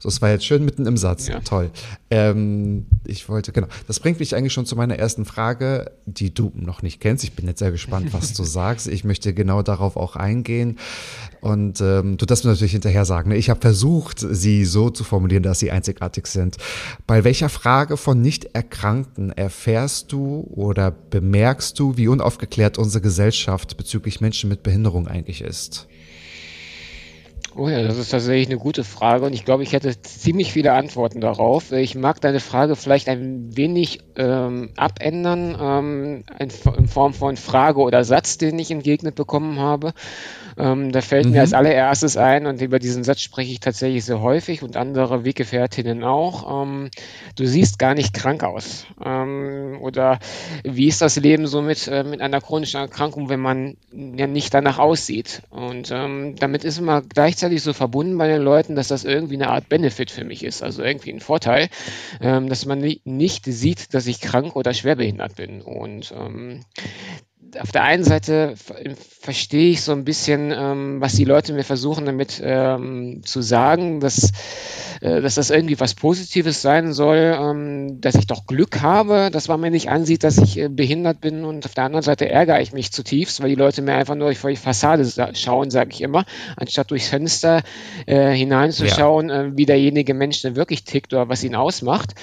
[0.03, 1.29] So, es war jetzt schön mitten im Satz.
[1.29, 1.39] Ja.
[1.39, 1.71] Toll.
[2.11, 3.69] Ähm, ich wollte, genau.
[3.87, 7.23] Das bringt mich eigentlich schon zu meiner ersten Frage, die du noch nicht kennst.
[7.23, 8.89] Ich bin jetzt sehr gespannt, was du sagst.
[8.89, 10.81] Ich möchte genau darauf auch eingehen.
[11.41, 13.29] Und ähm, du darfst mir natürlich hinterher sagen.
[13.29, 13.37] Ne?
[13.37, 16.57] Ich habe versucht, sie so zu formulieren, dass sie einzigartig sind.
[17.07, 24.21] Bei welcher Frage von Nicht-Erkrankten erfährst du oder bemerkst du, wie unaufgeklärt unsere Gesellschaft bezüglich
[24.21, 25.87] Menschen mit Behinderung eigentlich ist?
[27.55, 30.73] Oh ja, das ist tatsächlich eine gute Frage und ich glaube, ich hätte ziemlich viele
[30.73, 31.71] Antworten darauf.
[31.71, 38.05] Ich mag deine Frage vielleicht ein wenig ähm, abändern ähm, in Form von Frage oder
[38.05, 39.93] Satz, den ich entgegnet bekommen habe.
[40.57, 41.33] Ähm, da fällt mhm.
[41.33, 45.25] mir als allererstes ein, und über diesen Satz spreche ich tatsächlich sehr häufig und andere
[45.25, 46.91] Weggefährtinnen auch, ähm,
[47.37, 48.87] du siehst gar nicht krank aus.
[49.05, 50.19] Ähm, oder
[50.65, 54.53] wie ist das Leben so mit, äh, mit einer chronischen Erkrankung, wenn man ja nicht
[54.55, 55.43] danach aussieht?
[55.51, 59.49] Und ähm, damit ist immer gleichzeitig so verbunden bei den Leuten, dass das irgendwie eine
[59.49, 61.69] Art Benefit für mich ist, also irgendwie ein Vorteil,
[62.21, 65.63] ähm, dass man nicht sieht, dass ich krank oder schwerbehindert bin.
[65.63, 66.61] Und ähm,
[67.61, 68.55] auf der einen Seite
[69.21, 74.01] verstehe ich so ein bisschen, ähm, was die Leute mir versuchen damit ähm, zu sagen,
[74.01, 74.33] dass,
[75.01, 79.49] äh, dass das irgendwie was Positives sein soll, ähm, dass ich doch Glück habe, dass
[79.49, 82.61] man mir nicht ansieht, dass ich äh, behindert bin und auf der anderen Seite ärgere
[82.61, 86.01] ich mich zutiefst, weil die Leute mir einfach nur vor die Fassade schauen, sage ich
[86.01, 86.25] immer,
[86.57, 87.63] anstatt durchs Fenster
[88.07, 89.43] äh, hineinzuschauen, ja.
[89.43, 92.15] äh, wie derjenige Mensch denn wirklich tickt oder was ihn ausmacht.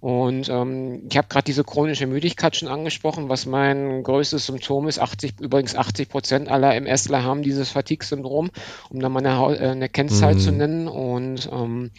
[0.00, 5.00] Und ähm, ich habe gerade diese chronische Müdigkeit schon angesprochen, was mein größtes Symptom ist.
[5.00, 8.50] 80, übrigens 80 Prozent aller MSler haben dieses Fatigue-Syndrom,
[8.90, 10.38] um da mal eine, äh, eine Kennzahl mhm.
[10.38, 10.88] zu nennen.
[10.88, 11.90] Und ähm,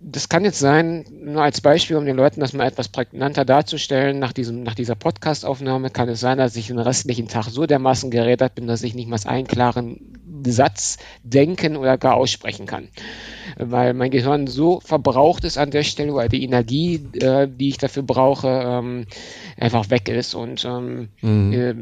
[0.00, 4.20] das kann jetzt sein, nur als Beispiel, um den Leuten das mal etwas prägnanter darzustellen,
[4.20, 8.10] nach, diesem, nach dieser Podcast-Aufnahme kann es sein, dass ich den restlichen Tag so dermaßen
[8.10, 10.00] gerädert bin, dass ich nicht mal einen klaren
[10.46, 12.88] Satz denken oder gar aussprechen kann.
[13.56, 17.78] Weil mein Gehirn so verbraucht ist an der Stelle, weil die Energie, äh, die ich
[17.78, 19.06] dafür brauche, ähm,
[19.58, 20.34] einfach weg ist.
[20.34, 21.52] Und ähm, mhm.
[21.52, 21.74] äh,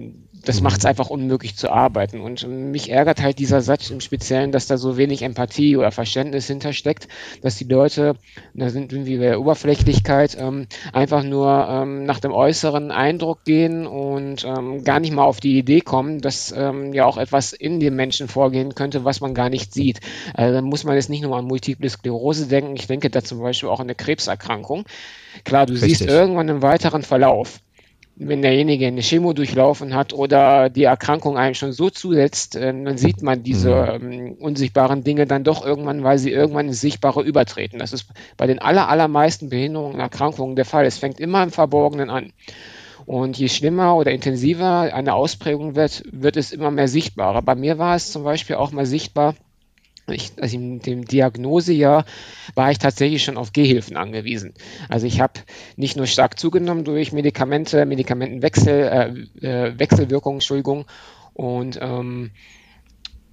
[0.44, 0.90] das macht es mhm.
[0.90, 2.20] einfach unmöglich zu arbeiten.
[2.20, 6.46] Und mich ärgert halt dieser Satz im Speziellen, dass da so wenig Empathie oder Verständnis
[6.46, 7.08] hintersteckt,
[7.42, 8.16] dass die Leute,
[8.54, 13.86] da sind irgendwie bei der Oberflächlichkeit, ähm, einfach nur ähm, nach dem äußeren Eindruck gehen
[13.86, 17.80] und ähm, gar nicht mal auf die Idee kommen, dass ähm, ja auch etwas in
[17.80, 20.00] dem Menschen vorgehen könnte, was man gar nicht sieht.
[20.34, 23.40] Also dann muss man jetzt nicht nur an Multiple Sklerose denken, ich denke da zum
[23.40, 24.84] Beispiel auch an eine Krebserkrankung.
[25.44, 25.98] Klar, du Richtig.
[25.98, 27.60] siehst irgendwann im weiteren Verlauf,
[28.18, 32.96] wenn derjenige eine Chemo durchlaufen hat oder die Erkrankung einem schon so zusetzt, äh, dann
[32.96, 34.12] sieht man diese mhm.
[34.12, 37.78] ähm, unsichtbaren Dinge dann doch irgendwann, weil sie irgendwann ins Sichtbare übertreten.
[37.78, 38.06] Das ist
[38.36, 40.86] bei den aller, allermeisten Behinderungen und Erkrankungen der Fall.
[40.86, 42.32] Es fängt immer im Verborgenen an.
[43.04, 47.42] Und je schlimmer oder intensiver eine Ausprägung wird, wird es immer mehr sichtbarer.
[47.42, 49.34] Bei mir war es zum Beispiel auch mal sichtbar,
[50.14, 52.04] ich, also in dem Diagnosejahr
[52.54, 54.54] war ich tatsächlich schon auf Gehhilfen angewiesen.
[54.88, 55.40] Also ich habe
[55.76, 60.86] nicht nur stark zugenommen durch Medikamente, Medikamentenwechsel, äh, äh, Wechselwirkung, Entschuldigung,
[61.34, 62.30] und ähm,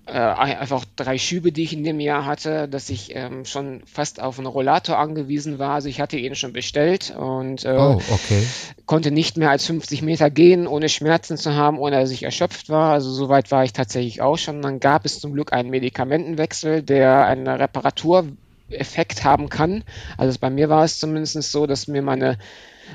[0.06, 4.22] äh, einfach drei Schübe, die ich in dem Jahr hatte, dass ich ähm, schon fast
[4.22, 5.76] auf einen Rollator angewiesen war.
[5.76, 8.46] Also ich hatte ihn schon bestellt und äh, oh, okay.
[8.86, 12.70] konnte nicht mehr als 50 Meter gehen, ohne Schmerzen zu haben, ohne dass ich erschöpft
[12.70, 12.92] war.
[12.92, 14.62] Also so weit war ich tatsächlich auch schon.
[14.62, 19.86] Dann gab es zum Glück einen Medikamentenwechsel, der eine Reparatureffekt haben kann.
[20.18, 22.38] Also bei mir war es zumindest so, dass mir meine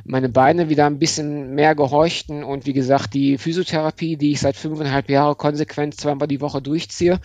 [0.05, 4.57] meine Beine wieder ein bisschen mehr gehorchten und wie gesagt, die Physiotherapie, die ich seit
[4.57, 7.20] fünfeinhalb Jahren konsequent zweimal die Woche durchziehe,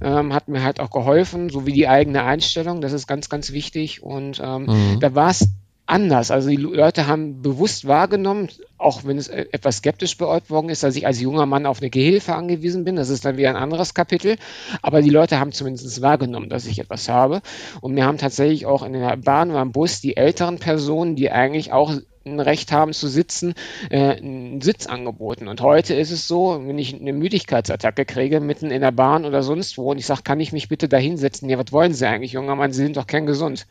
[0.00, 3.52] ähm, hat mir halt auch geholfen, so wie die eigene Einstellung, das ist ganz, ganz
[3.52, 5.00] wichtig und ähm, mhm.
[5.00, 5.48] da war es
[5.92, 6.30] anders.
[6.30, 10.82] Also die Leute haben bewusst wahrgenommen, auch wenn es e-, etwas skeptisch beäugt worden ist,
[10.82, 12.96] dass ich als junger Mann auf eine Gehilfe angewiesen bin.
[12.96, 14.36] Das ist dann wieder ein anderes Kapitel.
[14.80, 17.42] Aber die Leute haben zumindest wahrgenommen, dass ich etwas habe.
[17.80, 21.30] Und mir haben tatsächlich auch in der Bahn oder im Bus die älteren Personen, die
[21.30, 21.92] eigentlich auch
[22.24, 23.54] ein Recht haben zu sitzen,
[23.90, 25.48] äh, einen Sitz angeboten.
[25.48, 29.42] Und heute ist es so, wenn ich eine Müdigkeitsattacke kriege, mitten in der Bahn oder
[29.42, 31.48] sonst wo, und ich sage, kann ich mich bitte da hinsetzen?
[31.48, 32.72] Ja, was wollen Sie eigentlich, junger Mann?
[32.72, 33.66] Sie sind doch kerngesund.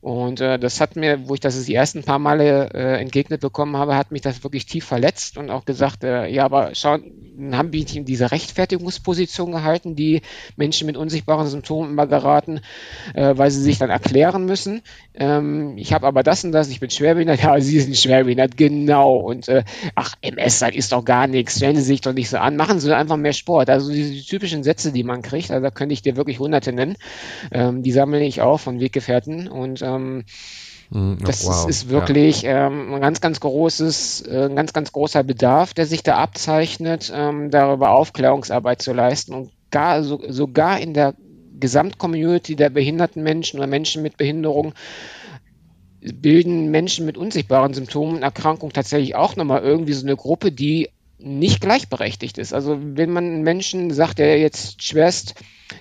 [0.00, 3.76] Und äh, das hat mir, wo ich das die ersten paar Male äh, entgegnet bekommen
[3.76, 7.02] habe, hat mich das wirklich tief verletzt und auch gesagt, äh, ja, aber schauen,
[7.52, 10.22] haben wir in diese Rechtfertigungsposition gehalten, die
[10.56, 12.60] Menschen mit unsichtbaren Symptomen immer geraten,
[13.14, 14.82] äh, weil sie sich dann erklären müssen.
[15.14, 19.16] Ähm, ich habe aber das und das, ich bin schwerbehindert, ja, Sie sind schwerbehindert, genau.
[19.16, 22.38] Und äh, ach, MS, das ist doch gar nichts, stellen Sie sich doch nicht so
[22.38, 23.70] an, machen Sie einfach mehr Sport.
[23.70, 26.96] Also diese typischen Sätze, die man kriegt, also da könnte ich dir wirklich hunderte nennen,
[27.52, 30.24] ähm, die sammle ich auch von Weggefährten und ähm,
[30.90, 31.68] hm, das wow.
[31.68, 32.66] ist wirklich ja.
[32.66, 37.12] ähm, ein ganz, ganz großes, äh, ein ganz, ganz großer Bedarf, der sich da abzeichnet,
[37.14, 41.14] ähm, darüber Aufklärungsarbeit zu leisten und gar, so, sogar in der
[41.60, 44.74] Gesamtcommunity der behinderten Menschen oder Menschen mit Behinderung
[46.00, 50.90] bilden Menschen mit unsichtbaren Symptomen und Erkrankungen tatsächlich auch nochmal irgendwie so eine Gruppe, die
[51.18, 52.54] nicht gleichberechtigt ist.
[52.54, 55.34] Also wenn man einen Menschen sagt, der jetzt schwerst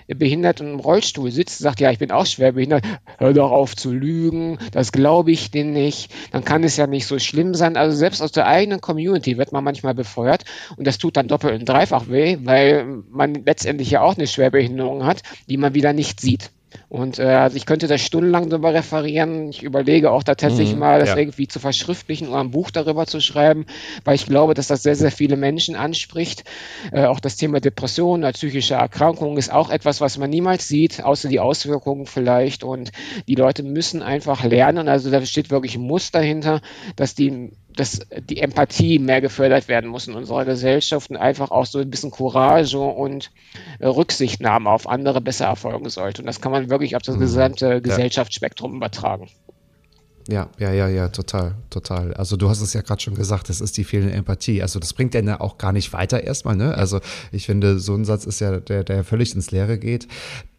[0.07, 2.83] behindert und im Rollstuhl sitzt, sagt, ja, ich bin auch schwer behindert,
[3.17, 7.07] hör doch auf zu lügen, das glaube ich dir nicht, dann kann es ja nicht
[7.07, 7.77] so schlimm sein.
[7.77, 10.43] Also selbst aus der eigenen Community wird man manchmal befeuert
[10.75, 15.05] und das tut dann doppelt und dreifach weh, weil man letztendlich ja auch eine Schwerbehinderung
[15.05, 16.51] hat, die man wieder nicht sieht.
[16.89, 19.49] Und äh, also ich könnte da stundenlang darüber referieren.
[19.49, 21.17] Ich überlege auch da tatsächlich mhm, mal, das ja.
[21.17, 23.65] irgendwie zu verschriftlichen oder ein Buch darüber zu schreiben,
[24.03, 26.43] weil ich glaube, dass das sehr, sehr viele Menschen anspricht.
[26.91, 31.03] Äh, auch das Thema Depression oder psychische Erkrankungen ist auch etwas, was man niemals sieht,
[31.03, 32.63] außer die Auswirkungen vielleicht.
[32.63, 32.91] Und
[33.27, 34.87] die Leute müssen einfach lernen.
[34.87, 36.61] Also da steht wirklich ein Muss dahinter,
[36.95, 41.65] dass die dass die Empathie mehr gefördert werden muss in unserer Gesellschaft und einfach auch
[41.65, 43.31] so ein bisschen Courage und
[43.79, 46.21] äh, Rücksichtnahme auf andere besser erfolgen sollte.
[46.21, 47.21] Und das kann man wirklich auf das mhm.
[47.21, 49.29] gesamte Gesellschaftsspektrum übertragen.
[50.29, 52.13] Ja, ja, ja, ja, total, total.
[52.15, 54.61] Also du hast es ja gerade schon gesagt, das ist die fehlende Empathie.
[54.61, 56.75] Also das bringt ja auch gar nicht weiter erstmal, ne?
[56.75, 56.99] Also
[57.31, 60.07] ich finde, so ein Satz ist ja, der, der völlig ins Leere geht.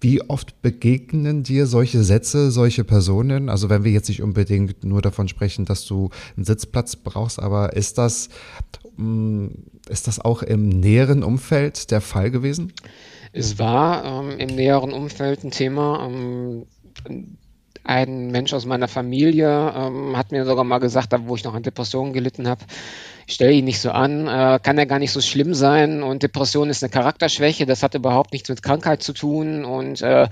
[0.00, 3.50] Wie oft begegnen dir solche Sätze, solche Personen?
[3.50, 7.74] Also wenn wir jetzt nicht unbedingt nur davon sprechen, dass du einen Sitzplatz brauchst, aber
[7.74, 8.30] ist das,
[8.96, 9.48] mm,
[9.90, 12.72] ist das auch im näheren Umfeld der Fall gewesen?
[13.32, 16.08] Es war ähm, im näheren Umfeld ein Thema.
[16.08, 16.64] Ähm,
[17.88, 21.62] ein Mensch aus meiner Familie ähm, hat mir sogar mal gesagt, wo ich noch an
[21.62, 22.60] Depressionen gelitten habe,
[23.26, 26.68] stell ihn nicht so an, äh, kann ja gar nicht so schlimm sein und Depression
[26.68, 30.28] ist eine Charakterschwäche, das hat überhaupt nichts mit Krankheit zu tun und äh,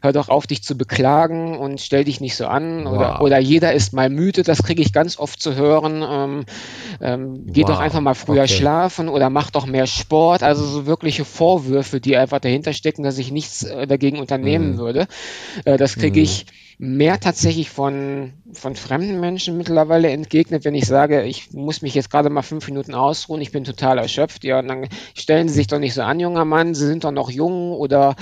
[0.00, 2.92] hör doch auf, dich zu beklagen und stell dich nicht so an wow.
[2.92, 6.44] oder, oder jeder ist mal müde, das kriege ich ganz oft zu hören, ähm,
[7.00, 7.70] ähm, geh wow.
[7.70, 8.52] doch einfach mal früher okay.
[8.52, 13.18] schlafen oder mach doch mehr Sport, also so wirkliche Vorwürfe, die einfach dahinter stecken, dass
[13.18, 14.78] ich nichts äh, dagegen unternehmen mhm.
[14.78, 15.08] würde,
[15.64, 16.24] äh, das kriege mhm.
[16.24, 16.46] ich
[16.84, 22.10] mehr tatsächlich von, von fremden Menschen mittlerweile entgegnet, wenn ich sage, ich muss mich jetzt
[22.10, 24.42] gerade mal fünf Minuten ausruhen, ich bin total erschöpft.
[24.42, 27.12] Ja, und dann stellen Sie sich doch nicht so an, junger Mann, Sie sind doch
[27.12, 28.16] noch jung oder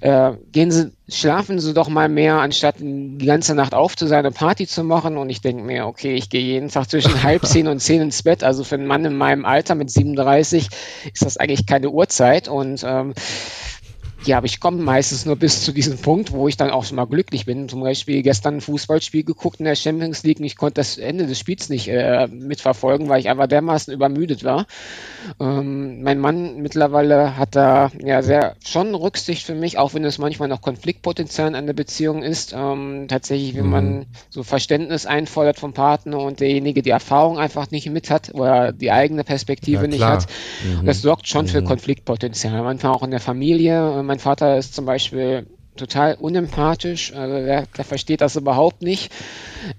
[0.00, 4.24] äh, gehen Sie, schlafen Sie doch mal mehr, anstatt die ganze Nacht auf zu sein
[4.24, 5.18] und Party zu machen.
[5.18, 8.22] Und ich denke mir, okay, ich gehe jeden Tag zwischen halb zehn und zehn ins
[8.22, 8.42] Bett.
[8.42, 10.70] Also für einen Mann in meinem Alter mit 37
[11.12, 12.48] ist das eigentlich keine Uhrzeit.
[12.48, 13.12] Und ähm,
[14.24, 16.96] ja, aber ich komme meistens nur bis zu diesem Punkt, wo ich dann auch schon
[16.96, 17.68] mal glücklich bin.
[17.68, 21.26] Zum Beispiel gestern ein Fußballspiel geguckt in der Champions League und ich konnte das Ende
[21.26, 24.66] des Spiels nicht äh, mitverfolgen, weil ich einfach dermaßen übermüdet war.
[25.38, 30.18] Ähm, mein Mann mittlerweile hat da ja sehr schon Rücksicht für mich, auch wenn es
[30.18, 32.54] manchmal noch Konfliktpotenzial in einer Beziehung ist.
[32.56, 33.70] Ähm, tatsächlich, wenn mhm.
[33.70, 38.72] man so Verständnis einfordert vom Partner und derjenige die Erfahrung einfach nicht mit hat oder
[38.72, 40.26] die eigene Perspektive ja, nicht hat,
[40.64, 40.86] mhm.
[40.86, 41.50] das sorgt schon mhm.
[41.50, 42.62] für Konfliktpotenzial.
[42.62, 44.05] Manchmal auch in der Familie.
[44.06, 45.46] Mein Vater ist zum Beispiel
[45.76, 49.12] total unempathisch, also der, der, versteht das überhaupt nicht.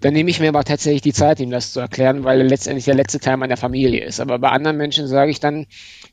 [0.02, 2.86] Dann nehme ich mir aber tatsächlich die Zeit, ihm das zu erklären, weil er letztendlich
[2.86, 4.20] der letzte Teil meiner Familie ist.
[4.20, 5.66] Aber bei anderen Menschen sage ich dann,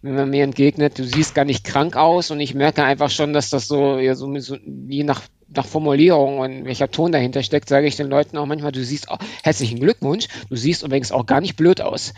[0.02, 3.32] wenn man mir entgegnet, du siehst gar nicht krank aus und ich merke einfach schon,
[3.32, 4.56] dass das so, ja, so, so
[4.88, 5.22] je nach
[5.56, 9.06] nach Formulierung und welcher Ton dahinter steckt, sage ich den Leuten auch manchmal, du siehst,
[9.10, 12.12] oh, herzlichen Glückwunsch, du siehst übrigens auch gar nicht blöd aus.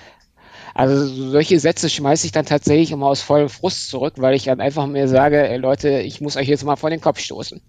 [0.76, 4.60] Also solche Sätze schmeiße ich dann tatsächlich immer aus vollem Frust zurück, weil ich dann
[4.60, 7.62] einfach mir sage, ey Leute, ich muss euch jetzt mal vor den Kopf stoßen.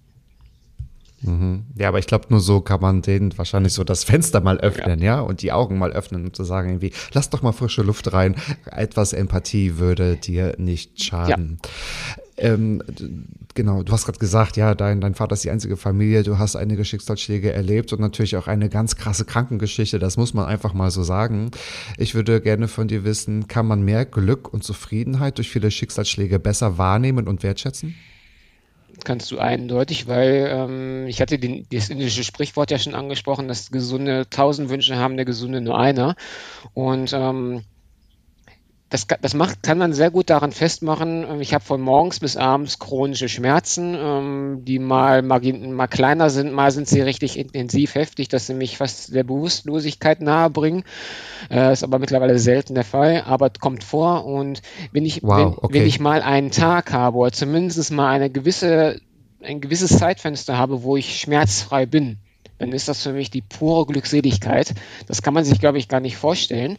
[1.22, 1.64] Mhm.
[1.78, 5.00] Ja, aber ich glaube, nur so kann man denen wahrscheinlich so das Fenster mal öffnen,
[5.00, 5.16] ja.
[5.16, 8.12] ja, und die Augen mal öffnen, um zu sagen, irgendwie, lass doch mal frische Luft
[8.12, 8.36] rein.
[8.66, 11.60] Etwas Empathie würde dir nicht schaden.
[11.64, 12.24] Ja.
[12.38, 12.84] Ähm,
[13.56, 16.56] genau, du hast gerade gesagt, ja, dein, dein Vater ist die einzige Familie, du hast
[16.56, 20.92] einige Schicksalsschläge erlebt und natürlich auch eine ganz krasse Krankengeschichte, das muss man einfach mal
[20.92, 21.50] so sagen.
[21.98, 26.38] Ich würde gerne von dir wissen, kann man mehr Glück und Zufriedenheit durch viele Schicksalsschläge
[26.38, 27.96] besser wahrnehmen und wertschätzen?
[29.04, 33.72] kannst du eindeutig, weil ähm, ich hatte den, das indische Sprichwort ja schon angesprochen, dass
[33.72, 36.16] gesunde tausend Wünsche haben, der gesunde nur einer.
[36.74, 37.62] Und ähm,
[38.90, 41.26] das, das macht, kann man sehr gut daran festmachen.
[41.30, 46.54] Ähm, ich habe von morgens bis abends chronische Schmerzen, ähm, die mal, mal, kleiner sind,
[46.54, 50.84] mal sind sie richtig intensiv heftig, dass sie mich fast der Bewusstlosigkeit nahe bringen.
[51.52, 54.26] Äh, ist aber mittlerweile selten der Fall, aber kommt vor.
[54.26, 54.62] Und
[54.94, 55.74] wenn ich, wow, wenn, okay.
[55.74, 59.02] wenn ich mal einen Tag habe oder zumindest mal eine gewisse,
[59.44, 62.20] ein gewisses Zeitfenster habe, wo ich schmerzfrei bin,
[62.58, 64.74] dann ist das für mich die pure Glückseligkeit.
[65.08, 66.78] Das kann man sich, glaube ich, gar nicht vorstellen.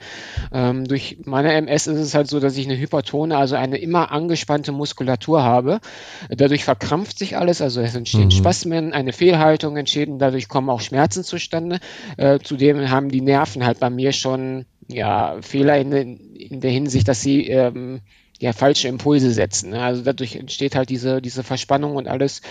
[0.52, 4.10] Ähm, durch meine MS ist es halt so, dass ich eine Hypertone, also eine immer
[4.10, 5.80] angespannte Muskulatur habe.
[6.28, 8.30] Dadurch verkrampft sich alles, also es entstehen mhm.
[8.30, 11.78] Spasmen, eine Fehlhaltung entsteht und dadurch kommen auch Schmerzen zustande.
[12.16, 17.08] Äh, zudem haben die Nerven halt bei mir schon ja, Fehler in, in der Hinsicht,
[17.08, 18.00] dass sie ähm,
[18.38, 19.74] ja, falsche Impulse setzen.
[19.74, 22.42] Also dadurch entsteht halt diese, diese Verspannung und alles.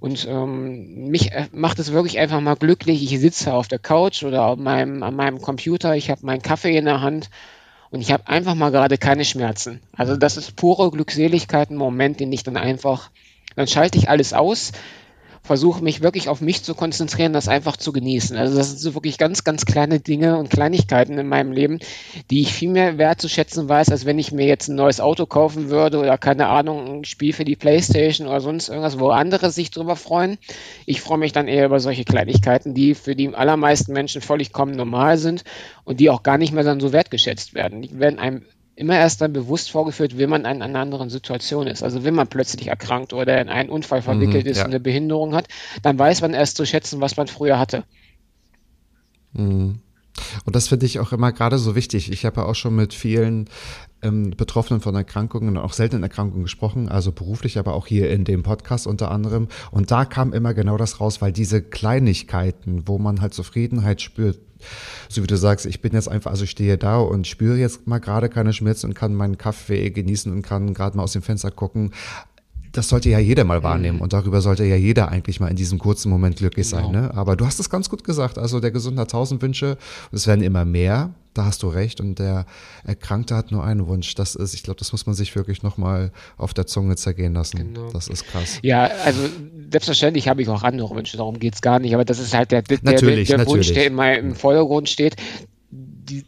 [0.00, 3.02] Und ähm, mich äh, macht es wirklich einfach mal glücklich.
[3.02, 6.76] Ich sitze auf der Couch oder auf meinem, an meinem Computer, ich habe meinen Kaffee
[6.76, 7.30] in der Hand
[7.90, 9.80] und ich habe einfach mal gerade keine Schmerzen.
[9.96, 13.10] Also das ist pure Glückseligkeit, ein Moment, den ich dann einfach,
[13.54, 14.72] dann schalte ich alles aus,
[15.46, 18.36] versuche mich wirklich auf mich zu konzentrieren, das einfach zu genießen.
[18.36, 21.78] Also das sind so wirklich ganz, ganz kleine Dinge und Kleinigkeiten in meinem Leben,
[22.30, 25.70] die ich viel mehr wertzuschätzen weiß, als wenn ich mir jetzt ein neues Auto kaufen
[25.70, 29.70] würde oder keine Ahnung, ein Spiel für die Playstation oder sonst irgendwas, wo andere sich
[29.70, 30.36] drüber freuen.
[30.84, 35.16] Ich freue mich dann eher über solche Kleinigkeiten, die für die allermeisten Menschen vollkommen normal
[35.16, 35.44] sind
[35.84, 37.82] und die auch gar nicht mehr dann so wertgeschätzt werden.
[37.82, 38.42] Die werden einem
[38.76, 41.82] immer erst dann bewusst vorgeführt, wenn man in einer anderen Situation ist.
[41.82, 44.64] Also wenn man plötzlich erkrankt oder in einen Unfall verwickelt mhm, ist ja.
[44.64, 45.48] und eine Behinderung hat,
[45.82, 47.84] dann weiß man erst zu schätzen, was man früher hatte.
[49.32, 49.80] Mhm.
[50.44, 52.10] Und das finde ich auch immer gerade so wichtig.
[52.10, 53.48] Ich habe ja auch schon mit vielen
[54.02, 58.24] ähm, Betroffenen von Erkrankungen und auch seltenen Erkrankungen gesprochen, also beruflich, aber auch hier in
[58.24, 59.48] dem Podcast unter anderem.
[59.70, 64.38] Und da kam immer genau das raus, weil diese Kleinigkeiten, wo man halt Zufriedenheit spürt,
[65.08, 67.86] so wie du sagst, ich bin jetzt einfach, also ich stehe da und spüre jetzt
[67.86, 71.22] mal gerade keine Schmerzen und kann meinen Kaffee genießen und kann gerade mal aus dem
[71.22, 71.92] Fenster gucken
[72.76, 74.02] das sollte ja jeder mal wahrnehmen mhm.
[74.02, 76.82] und darüber sollte ja jeder eigentlich mal in diesem kurzen Moment glücklich genau.
[76.82, 76.92] sein.
[76.92, 77.14] Ne?
[77.14, 78.38] Aber du hast es ganz gut gesagt.
[78.38, 79.78] Also der Gesunde hat tausend Wünsche
[80.10, 81.14] und es werden immer mehr.
[81.36, 82.00] Da hast du recht.
[82.00, 82.46] Und der
[82.84, 84.14] Erkrankte hat nur einen Wunsch.
[84.14, 87.74] Das ist, ich glaube, das muss man sich wirklich nochmal auf der Zunge zergehen lassen.
[87.74, 87.90] Genau.
[87.90, 88.58] Das ist krass.
[88.62, 89.20] Ja, also
[89.70, 91.16] selbstverständlich habe ich auch andere Wünsche.
[91.16, 91.94] Darum geht es gar nicht.
[91.94, 95.16] Aber das ist halt der, der, natürlich, der, der Wunsch, der in meinem Vordergrund steht
[96.08, 96.24] die,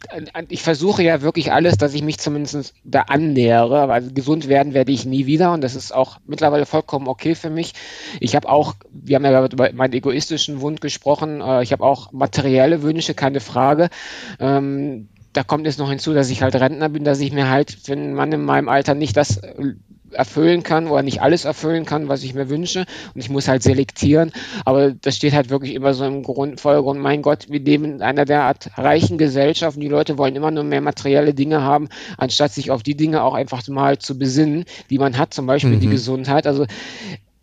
[0.49, 3.91] ich versuche ja wirklich alles, dass ich mich zumindest da annähere.
[3.91, 7.49] Also gesund werden werde ich nie wieder und das ist auch mittlerweile vollkommen okay für
[7.49, 7.73] mich.
[8.19, 12.11] Ich habe auch, wir haben ja über meinen egoistischen Wunsch gesprochen, äh, ich habe auch
[12.11, 13.89] materielle Wünsche, keine Frage.
[14.39, 17.87] Ähm, da kommt jetzt noch hinzu, dass ich halt Rentner bin, dass ich mir halt,
[17.87, 19.39] wenn man in meinem Alter nicht das
[20.11, 22.85] erfüllen kann oder nicht alles erfüllen kann, was ich mir wünsche.
[23.13, 24.31] Und ich muss halt selektieren.
[24.65, 26.99] Aber das steht halt wirklich immer so im Grund, Vordergrund.
[26.99, 30.63] Mein Gott, wir leben in einer derart reichen Gesellschaft und die Leute wollen immer nur
[30.63, 34.97] mehr materielle Dinge haben, anstatt sich auf die Dinge auch einfach mal zu besinnen, die
[34.97, 35.79] man hat, zum Beispiel mhm.
[35.79, 36.47] die Gesundheit.
[36.47, 36.65] Also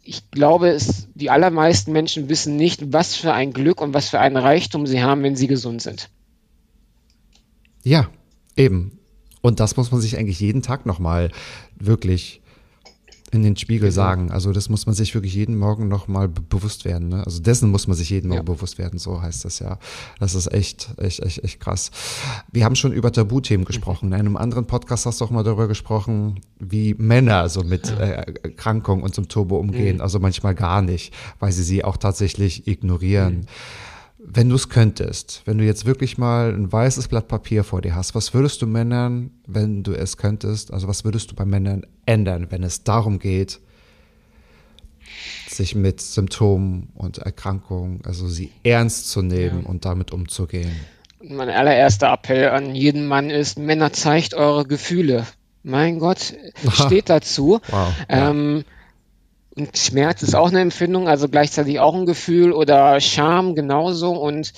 [0.07, 4.21] ich glaube, es, die allermeisten Menschen wissen nicht, was für ein Glück und was für
[4.21, 6.09] einen Reichtum sie haben, wenn sie gesund sind.
[7.83, 8.09] Ja,
[8.57, 8.99] eben.
[9.43, 11.31] Und das muss man sich eigentlich jeden Tag nochmal
[11.79, 12.41] wirklich
[13.33, 13.95] in den Spiegel genau.
[13.95, 14.31] sagen.
[14.31, 17.09] Also das muss man sich wirklich jeden Morgen nochmal bewusst werden.
[17.09, 17.24] Ne?
[17.24, 18.53] Also dessen muss man sich jeden Morgen ja.
[18.55, 19.79] bewusst werden, so heißt das ja.
[20.20, 21.91] Das ist echt, echt, echt, echt krass.
[22.53, 23.66] Wir haben schon über Tabuthemen mhm.
[23.66, 24.07] gesprochen.
[24.09, 28.24] In einem anderen Podcast hast du auch mal darüber gesprochen, wie Männer so mit äh,
[28.43, 29.97] Erkrankungen und zum Turbo umgehen.
[29.97, 30.03] Mhm.
[30.03, 33.41] Also manchmal gar nicht, weil sie sie auch tatsächlich ignorieren.
[33.41, 33.47] Mhm.
[34.29, 37.95] Wenn du es könntest, wenn du jetzt wirklich mal ein weißes Blatt Papier vor dir
[37.95, 41.87] hast, was würdest du Männern, wenn du es könntest, also was würdest du bei Männern
[42.07, 43.61] ändern, wenn es darum geht,
[45.49, 49.68] sich mit Symptomen und Erkrankungen, also sie ernst zu nehmen ja.
[49.68, 50.74] und damit umzugehen?
[51.22, 55.24] Mein allererster Appell an jeden Mann ist, Männer zeigt eure Gefühle.
[55.62, 56.35] Mein Gott,
[56.72, 57.61] steht dazu.
[57.68, 58.31] Wow, ja.
[58.31, 58.64] ähm,
[59.57, 64.12] und Schmerz ist auch eine Empfindung, also gleichzeitig auch ein Gefühl oder Scham genauso.
[64.12, 64.52] Und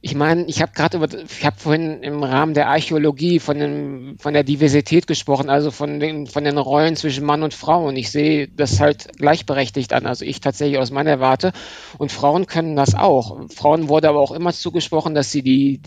[0.00, 4.16] ich meine, ich habe gerade über, ich habe vorhin im Rahmen der Archäologie von, dem,
[4.20, 7.86] von der Diversität gesprochen, also von den, von den Rollen zwischen Mann und Frau.
[7.86, 10.06] Und ich sehe das halt gleichberechtigt an.
[10.06, 11.52] Also ich tatsächlich aus meiner Warte.
[11.98, 13.48] Und Frauen können das auch.
[13.48, 15.80] Frauen wurde aber auch immer zugesprochen, dass sie die,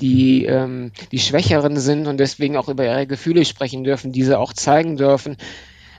[0.00, 4.52] die, ähm, die Schwächeren sind und deswegen auch über ihre Gefühle sprechen dürfen, diese auch
[4.52, 5.36] zeigen dürfen.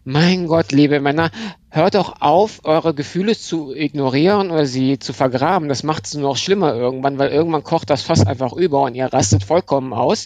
[0.05, 1.31] Mein Gott, liebe Männer,
[1.69, 5.69] hört doch auf, eure Gefühle zu ignorieren oder sie zu vergraben.
[5.69, 8.95] Das macht es nur noch schlimmer irgendwann, weil irgendwann kocht das fast einfach über und
[8.95, 10.25] ihr rastet vollkommen aus.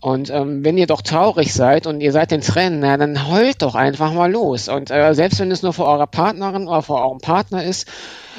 [0.00, 3.62] Und ähm, wenn ihr doch traurig seid und ihr seid in Tränen, na, dann heult
[3.62, 4.68] doch einfach mal los.
[4.68, 7.88] Und äh, selbst wenn es nur vor eurer Partnerin oder vor eurem Partner ist,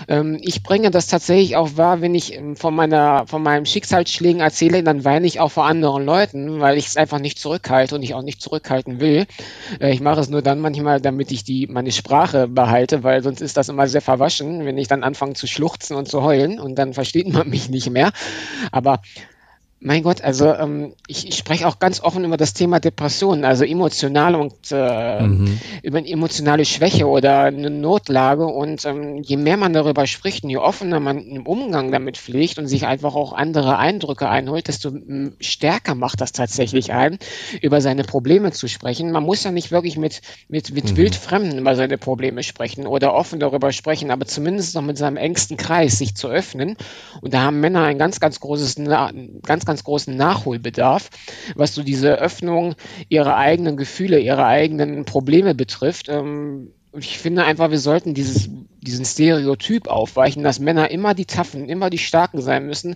[0.08, 4.42] ähm, ich bringe das tatsächlich auch wahr, wenn ich ähm, von meiner, von meinem Schicksalsschlägen
[4.42, 8.04] erzähle, dann weine ich auch vor anderen Leuten, weil ich es einfach nicht zurückhalte und
[8.04, 9.26] ich auch nicht zurückhalten will.
[9.80, 13.42] Äh, ich mache es nur dann manchmal, damit ich die, meine Sprache behalte, weil sonst
[13.42, 16.76] ist das immer sehr verwaschen, wenn ich dann anfange zu schluchzen und zu heulen und
[16.76, 18.12] dann versteht man mich nicht mehr.
[18.72, 19.02] Aber
[19.80, 23.64] mein Gott, also ähm, ich, ich spreche auch ganz offen über das Thema Depressionen, also
[23.64, 25.60] emotionale und äh, mhm.
[25.84, 28.48] über eine emotionale Schwäche oder eine Notlage.
[28.48, 32.58] Und ähm, je mehr man darüber spricht und je offener man im Umgang damit pflegt
[32.58, 34.92] und sich einfach auch andere Eindrücke einholt, desto
[35.40, 37.20] stärker macht das tatsächlich ein,
[37.62, 39.12] über seine Probleme zu sprechen.
[39.12, 40.98] Man muss ja nicht wirklich mit, mit, mit mhm.
[40.98, 45.56] Wildfremden über seine Probleme sprechen oder offen darüber sprechen, aber zumindest noch mit seinem engsten
[45.56, 46.78] Kreis sich zu öffnen.
[47.22, 48.78] Und da haben Männer ein ganz, ganz großes,
[49.44, 51.10] ganz ganz großen Nachholbedarf,
[51.56, 52.76] was so diese Öffnung
[53.10, 56.10] ihrer eigenen Gefühle, ihrer eigenen Probleme betrifft.
[56.10, 58.50] Ähm, ich finde einfach, wir sollten dieses,
[58.82, 62.96] diesen Stereotyp aufweichen, dass Männer immer die Taffen, immer die Starken sein müssen,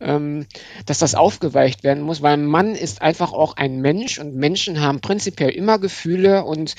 [0.00, 0.46] ähm,
[0.86, 4.80] dass das aufgeweicht werden muss, weil ein Mann ist einfach auch ein Mensch und Menschen
[4.80, 6.74] haben prinzipiell immer Gefühle und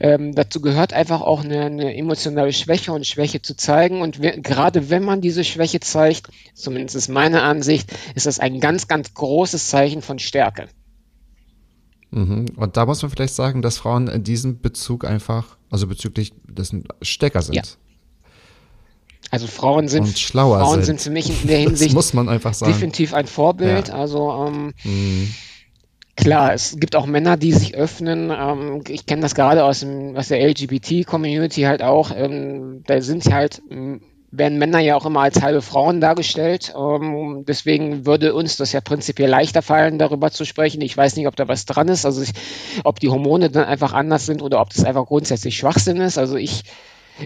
[0.00, 4.00] ähm, dazu gehört einfach auch eine, eine, emotionale Schwäche und Schwäche zu zeigen.
[4.00, 8.60] Und we gerade wenn man diese Schwäche zeigt, zumindest ist meine Ansicht, ist das ein
[8.60, 10.68] ganz, ganz großes Zeichen von Stärke.
[12.16, 12.46] Mhm.
[12.56, 16.84] Und da muss man vielleicht sagen, dass Frauen in diesem Bezug einfach, also bezüglich dessen
[17.02, 17.56] Stecker sind.
[17.56, 17.62] Ja.
[19.30, 20.98] Also Frauen sind und schlauer Frauen sind.
[20.98, 22.72] sind für mich in der Hinsicht muss man einfach sagen.
[22.72, 23.88] definitiv ein Vorbild.
[23.88, 23.94] Ja.
[23.94, 25.34] Also ähm, mhm.
[26.16, 28.30] Klar, es gibt auch Männer, die sich öffnen.
[28.30, 32.10] Ähm, ich kenne das gerade aus, dem, aus der LGBT-Community halt auch.
[32.16, 33.60] Ähm, da sind sie halt
[34.38, 36.74] werden Männer ja auch immer als halbe Frauen dargestellt.
[36.76, 40.80] Ähm, deswegen würde uns das ja prinzipiell leichter fallen, darüber zu sprechen.
[40.80, 42.32] Ich weiß nicht, ob da was dran ist, also ich,
[42.84, 46.18] ob die Hormone dann einfach anders sind oder ob das einfach grundsätzlich Schwachsinn ist.
[46.18, 46.64] Also ich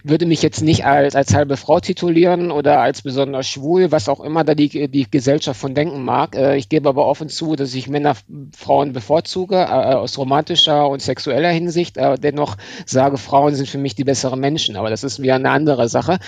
[0.05, 4.21] würde mich jetzt nicht als, als halbe Frau titulieren oder als besonders schwul, was auch
[4.21, 6.37] immer da die, die Gesellschaft von denken mag.
[6.37, 8.15] Äh, ich gebe aber offen zu, dass ich Männer,
[8.57, 11.97] Frauen bevorzuge, äh, aus romantischer und sexueller Hinsicht.
[11.97, 15.51] Äh, dennoch sage, Frauen sind für mich die besseren Menschen, aber das ist wieder eine
[15.51, 16.19] andere Sache.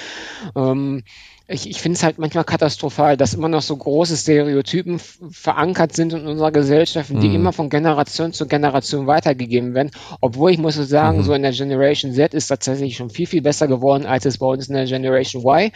[0.57, 1.03] Ähm,
[1.49, 6.13] ich, ich finde es halt manchmal katastrophal, dass immer noch so große Stereotypen verankert sind
[6.13, 7.35] in unserer Gesellschaft, die mhm.
[7.35, 9.91] immer von Generation zu Generation weitergegeben werden.
[10.21, 11.23] Obwohl ich muss sagen, mhm.
[11.25, 14.47] so in der Generation Z ist tatsächlich schon viel, viel besser geworden, als es bei
[14.47, 15.73] uns in der Generation Y,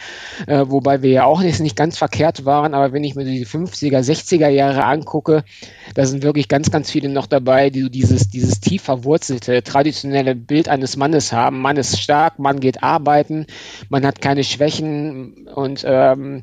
[0.47, 3.45] äh, wobei wir ja auch nicht, nicht ganz verkehrt waren, aber wenn ich mir die
[3.45, 5.43] 50er, 60er Jahre angucke,
[5.93, 10.69] da sind wirklich ganz, ganz viele noch dabei, die dieses, dieses tief verwurzelte, traditionelle Bild
[10.69, 11.59] eines Mannes haben.
[11.59, 13.45] Mann ist stark, Mann geht arbeiten,
[13.89, 16.41] man hat keine Schwächen und ähm,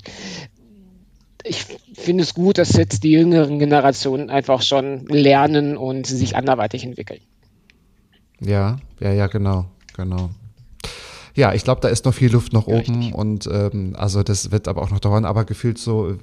[1.44, 6.84] ich finde es gut, dass jetzt die jüngeren Generationen einfach schon lernen und sich anderweitig
[6.84, 7.20] entwickeln.
[8.40, 10.30] Ja, ja, ja, genau, genau.
[11.36, 13.14] Ja, ich glaube, da ist noch viel Luft nach oben Richtig.
[13.14, 16.18] und ähm, also das wird aber auch noch dauern, aber gefühlt so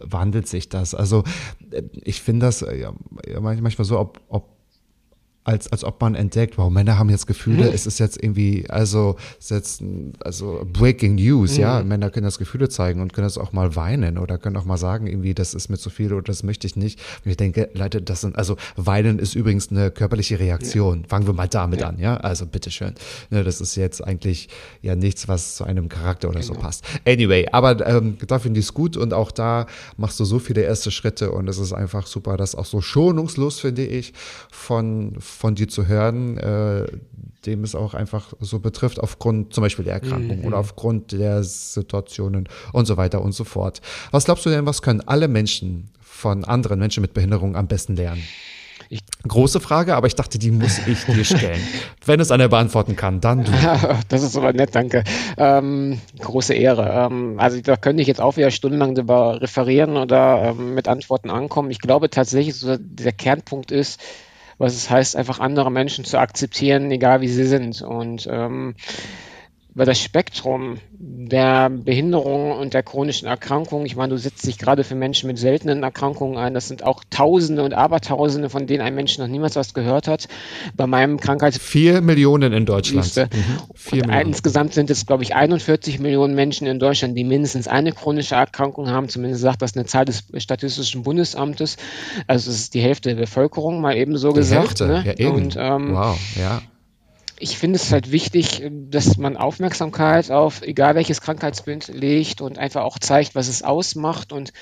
[0.00, 0.94] wandelt sich das.
[0.94, 1.24] Also
[1.70, 2.94] äh, ich finde das äh, ja,
[3.40, 4.51] manchmal so, ob, ob
[5.44, 7.74] als, als ob man entdeckt, wow, Männer haben jetzt Gefühle, mhm.
[7.74, 9.82] es ist jetzt irgendwie, also, jetzt,
[10.20, 11.60] also Breaking News, mhm.
[11.60, 14.64] ja, Männer können das Gefühle zeigen und können das auch mal weinen oder können auch
[14.64, 17.00] mal sagen, irgendwie, das ist mir zu viel oder das möchte ich nicht.
[17.24, 21.02] Und ich denke, Leute, das sind, also weinen ist übrigens eine körperliche Reaktion.
[21.02, 21.08] Ja.
[21.08, 21.88] Fangen wir mal damit ja.
[21.88, 22.94] an, ja, also bitteschön.
[23.30, 24.48] Ne, das ist jetzt eigentlich
[24.80, 26.54] ja nichts, was zu einem Charakter oder genau.
[26.54, 26.84] so passt.
[27.06, 29.66] Anyway, aber ähm, da finde ich es gut und auch da
[29.96, 33.58] machst du so viele erste Schritte und es ist einfach super, das auch so schonungslos,
[33.58, 34.12] finde ich,
[34.50, 35.20] von von
[35.54, 36.86] dir zu hören, äh,
[37.46, 40.44] dem es auch einfach so betrifft, aufgrund zum Beispiel der Erkrankung mhm.
[40.44, 43.80] oder aufgrund der Situationen und so weiter und so fort.
[44.10, 47.96] Was glaubst du denn, was können alle Menschen von anderen Menschen mit Behinderung am besten
[47.96, 48.22] lernen?
[48.88, 51.62] Ich, Große Frage, aber ich dachte, die muss ich dir stellen.
[52.04, 53.52] Wenn es einer beantworten kann, dann du.
[54.08, 55.02] Das ist aber nett, danke.
[55.38, 57.06] Ähm, große Ehre.
[57.06, 61.30] Ähm, also da könnte ich jetzt auch wieder stundenlang darüber referieren oder ähm, mit Antworten
[61.30, 61.70] ankommen.
[61.70, 63.98] Ich glaube tatsächlich, so der Kernpunkt ist,
[64.62, 67.82] was es heißt, einfach andere Menschen zu akzeptieren, egal wie sie sind.
[67.82, 68.76] Und ähm,
[69.74, 73.86] über das Spektrum der Behinderung und der chronischen Erkrankung.
[73.86, 76.52] Ich meine, du setzt dich gerade für Menschen mit seltenen Erkrankungen ein.
[76.52, 80.28] Das sind auch Tausende und Abertausende, von denen ein Mensch noch niemals was gehört hat.
[80.76, 83.16] Bei meinem Krankheits Vier Millionen in Deutschland.
[83.16, 83.32] Mhm.
[83.74, 84.28] Vier Millionen.
[84.28, 88.90] Insgesamt sind es, glaube ich, 41 Millionen Menschen in Deutschland, die mindestens eine chronische Erkrankung
[88.90, 89.08] haben.
[89.08, 91.78] Zumindest sagt das eine Zahl des Statistischen Bundesamtes.
[92.26, 94.80] Also es ist die Hälfte der Bevölkerung, mal eben so Die gesagt.
[94.80, 95.02] Hälfte, ne?
[95.06, 95.34] ja eben.
[95.34, 96.60] Und ähm, wow, ja.
[97.42, 102.84] Ich finde es halt wichtig, dass man Aufmerksamkeit auf egal welches Krankheitsbild legt und einfach
[102.84, 104.52] auch zeigt, was es ausmacht und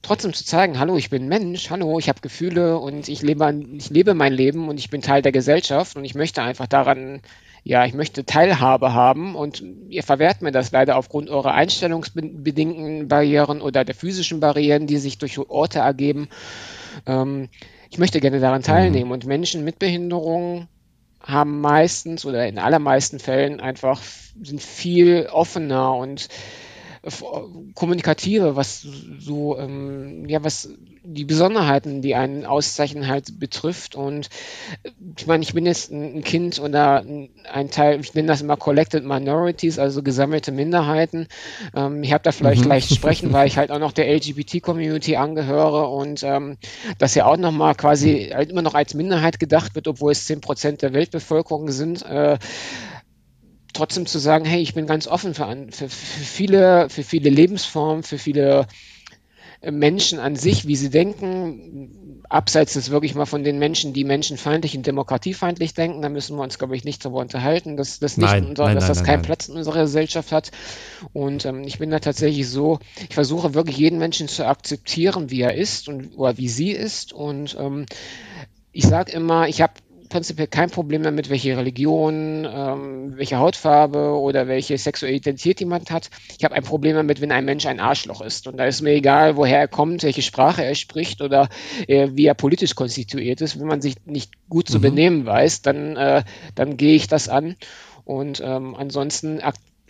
[0.00, 3.90] trotzdem zu zeigen, hallo, ich bin Mensch, hallo, ich habe Gefühle und ich lebe, ich
[3.90, 7.20] lebe mein Leben und ich bin Teil der Gesellschaft und ich möchte einfach daran,
[7.64, 13.60] ja, ich möchte Teilhabe haben und ihr verwehrt mir das leider aufgrund eurer einstellungsbedingten Barrieren
[13.60, 16.28] oder der physischen Barrieren, die sich durch Orte ergeben.
[17.04, 17.50] Ähm,
[17.90, 20.68] ich möchte gerne daran teilnehmen und Menschen mit Behinderung
[21.22, 24.00] haben meistens oder in allermeisten Fällen einfach
[24.42, 26.28] sind viel offener und
[27.74, 30.68] kommunikativer, was so ähm, ja was
[31.04, 33.94] die Besonderheiten, die einen auszeichnen, halt betrifft.
[33.94, 34.28] Und
[34.82, 37.04] äh, ich meine, ich bin jetzt ein Kind oder
[37.52, 41.26] ein Teil, ich nenne das immer Collected Minorities, also gesammelte Minderheiten.
[41.74, 45.88] Ähm, ich habe da vielleicht leicht sprechen, weil ich halt auch noch der LGBT-Community angehöre
[45.88, 46.56] und ähm,
[46.98, 50.40] das ja auch nochmal quasi halt immer noch als Minderheit gedacht wird, obwohl es 10
[50.40, 52.02] Prozent der Weltbevölkerung sind.
[52.02, 52.38] Äh,
[53.72, 58.02] trotzdem zu sagen, hey, ich bin ganz offen für, für, für viele, für viele Lebensformen,
[58.02, 58.66] für viele
[59.70, 64.76] Menschen an sich, wie sie denken, abseits des wirklich mal von den Menschen, die menschenfeindlich
[64.76, 68.28] und demokratiefeindlich denken, da müssen wir uns, glaube ich, nicht darüber unterhalten, dass das nicht
[68.28, 69.22] Nein, unser, nein, dass nein, das keinen.
[69.22, 70.50] Platz in unserer Gesellschaft hat.
[71.12, 75.42] Und ähm, ich bin da tatsächlich so, ich versuche wirklich jeden Menschen zu akzeptieren, wie
[75.42, 77.12] er ist und oder wie sie ist.
[77.12, 77.86] Und ähm,
[78.72, 79.74] ich sage immer, ich habe
[80.12, 86.10] prinzipiell kein Problem damit, welche Religion, ähm, welche Hautfarbe oder welche sexuelle Identität jemand hat.
[86.38, 88.46] Ich habe ein Problem damit, wenn ein Mensch ein Arschloch ist.
[88.46, 91.48] Und da ist mir egal, woher er kommt, welche Sprache er spricht oder
[91.88, 93.58] äh, wie er politisch konstituiert ist.
[93.58, 96.22] Wenn man sich nicht gut zu benehmen weiß, dann, äh,
[96.54, 97.56] dann gehe ich das an.
[98.04, 99.40] Und ähm, ansonsten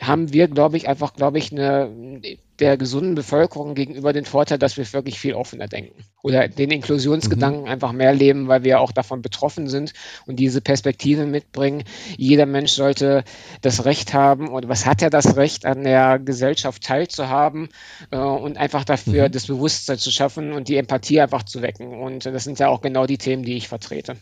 [0.03, 2.21] haben wir, glaube ich, einfach, glaube ich, eine,
[2.59, 6.05] der gesunden Bevölkerung gegenüber den Vorteil, dass wir wirklich viel offener denken.
[6.23, 9.93] Oder den Inklusionsgedanken einfach mehr leben, weil wir auch davon betroffen sind
[10.27, 11.85] und diese Perspektive mitbringen.
[12.17, 13.25] Jeder Mensch sollte
[13.63, 17.69] das Recht haben, oder was hat er das Recht, an der Gesellschaft teilzuhaben
[18.11, 22.01] äh, und einfach dafür das Bewusstsein zu schaffen und die Empathie einfach zu wecken.
[22.01, 24.17] Und das sind ja auch genau die Themen, die ich vertrete.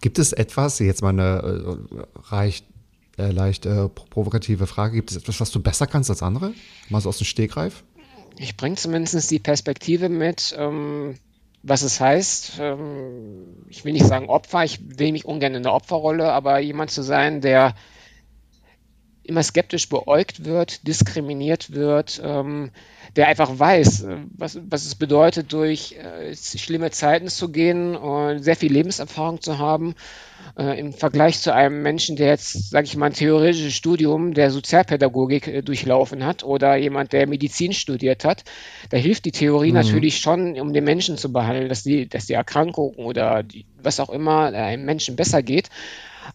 [0.00, 2.64] Gibt es etwas, jetzt mal eine äh, reich,
[3.18, 6.52] äh, leicht äh, provokative Frage, gibt es etwas, was du besser kannst als andere?
[6.88, 7.84] Mal so aus dem Stegreif?
[8.36, 11.16] Ich bringe zumindest die Perspektive mit, ähm,
[11.62, 12.58] was es heißt.
[12.60, 16.90] Ähm, ich will nicht sagen Opfer, ich will mich ungern in der Opferrolle, aber jemand
[16.90, 17.74] zu sein, der
[19.24, 22.70] immer skeptisch beäugt wird, diskriminiert wird, ähm,
[23.16, 28.42] der einfach weiß, äh, was, was es bedeutet, durch äh, schlimme Zeiten zu gehen und
[28.42, 29.94] sehr viel Lebenserfahrung zu haben.
[30.58, 34.50] Äh, Im Vergleich zu einem Menschen, der jetzt, sage ich mal, ein theoretisches Studium der
[34.50, 38.44] Sozialpädagogik äh, durchlaufen hat oder jemand, der Medizin studiert hat,
[38.90, 42.34] da hilft die Theorie natürlich schon, um den Menschen zu behandeln, dass die, dass die
[42.34, 45.70] Erkrankung oder die, was auch immer äh, einem Menschen besser geht.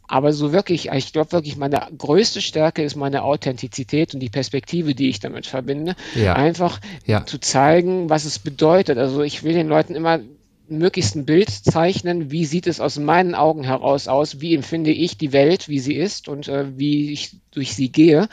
[0.08, 4.96] Aber so wirklich, ich glaube wirklich, meine größte Stärke ist meine Authentizität und die Perspektive,
[4.96, 5.96] die ich damit verbinde.
[6.16, 6.34] Ja.
[6.34, 7.26] Einfach Ja.
[7.26, 8.98] zu zeigen, was es bedeutet.
[8.98, 10.20] Also ich will den Leuten immer
[10.68, 15.18] möglichst ein Bild zeichnen, wie sieht es aus meinen Augen heraus aus, wie empfinde ich
[15.18, 18.30] die Welt, wie sie ist und äh, wie ich durch sie gehe.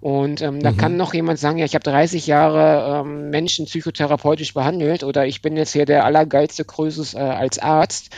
[0.00, 4.54] Und ähm, da kann noch jemand sagen, ja, ich habe 30 Jahre ähm, Menschen psychotherapeutisch
[4.54, 8.10] behandelt oder ich bin jetzt hier der allergeilste Krösus äh, als Arzt.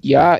[0.00, 0.38] Ja,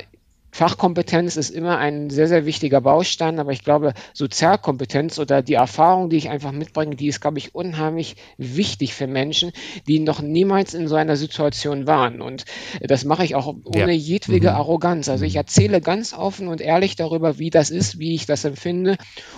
[0.53, 6.11] Fachkompetenz ist immer ein sehr, sehr wichtiger Baustein, aber ich glaube, Sozialkompetenz oder die Erfahrung,
[6.11, 9.53] die ich einfach mitbringe, die ist, glaube ich, unheimlich wichtig für Menschen,
[9.87, 12.21] die noch niemals in so einer Situation waren.
[12.21, 12.45] Und
[12.81, 13.99] das mache ich auch ohne Ja.
[13.99, 15.09] jedwege Arroganz.
[15.09, 18.97] Also ich erzähle ganz offen und ehrlich darüber, wie das ist, wie ich das empfinde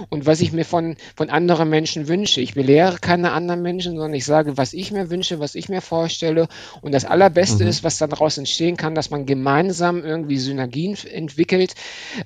[0.08, 2.40] und was ich mir von, von anderen Menschen wünsche.
[2.40, 5.80] Ich belehre keine anderen Menschen, sondern ich sage, was ich mir wünsche, was ich mir
[5.80, 6.48] vorstelle.
[6.80, 11.74] Und das Allerbeste ist, was dann daraus entstehen kann, dass man gemeinsam irgendwie Synergien entwickelt,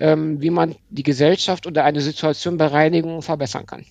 [0.01, 3.85] ähm, wie man die Gesellschaft oder eine Situation bereinigen und verbessern kann.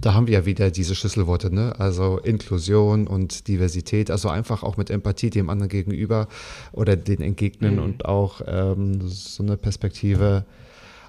[0.00, 1.74] Da haben wir ja wieder diese Schlüsselworte, ne?
[1.78, 6.28] Also Inklusion und Diversität, also einfach auch mit Empathie dem anderen gegenüber
[6.72, 10.44] oder den entgegnen und auch ähm, so eine Perspektive,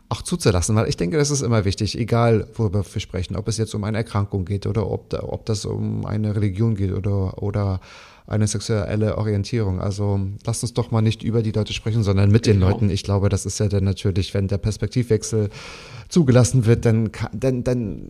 [0.09, 3.57] auch zuzulassen, weil ich denke, das ist immer wichtig, egal worüber wir sprechen, ob es
[3.57, 7.81] jetzt um eine Erkrankung geht oder ob, ob das um eine Religion geht oder, oder
[8.27, 9.79] eine sexuelle Orientierung.
[9.79, 12.69] Also lasst uns doch mal nicht über die Leute sprechen, sondern mit den Genau.
[12.71, 12.89] Leuten.
[12.89, 15.49] Ich glaube, das ist ja dann natürlich, wenn der Perspektivwechsel
[16.09, 18.07] zugelassen wird, dann, kann- dann, dann,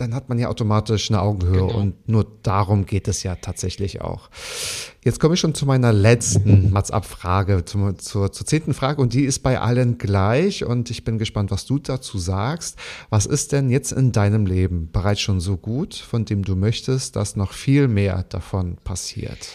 [0.00, 1.78] dann hat man ja automatisch eine Augenhöhe Genau.
[1.78, 4.30] und nur darum geht es ja tatsächlich auch.
[5.02, 9.24] Jetzt komme ich schon zu meiner letzten Mats-Ab-Frage, zum, zur, zur zehnten Frage und die
[9.24, 12.76] ist bei allen gleich und ich bin gespannt, was du dazu sagst.
[13.08, 17.16] Was ist denn jetzt in deinem Leben bereits schon so gut, von dem du möchtest,
[17.16, 19.48] dass noch viel mehr davon passiert?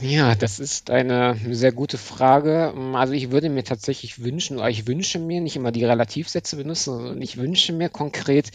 [0.00, 2.74] Ja, das ist eine sehr gute Frage.
[2.94, 6.96] Also ich würde mir tatsächlich wünschen, oder ich wünsche mir, nicht immer die Relativsätze benutzen,
[6.96, 8.50] sondern ich wünsche mir konkret,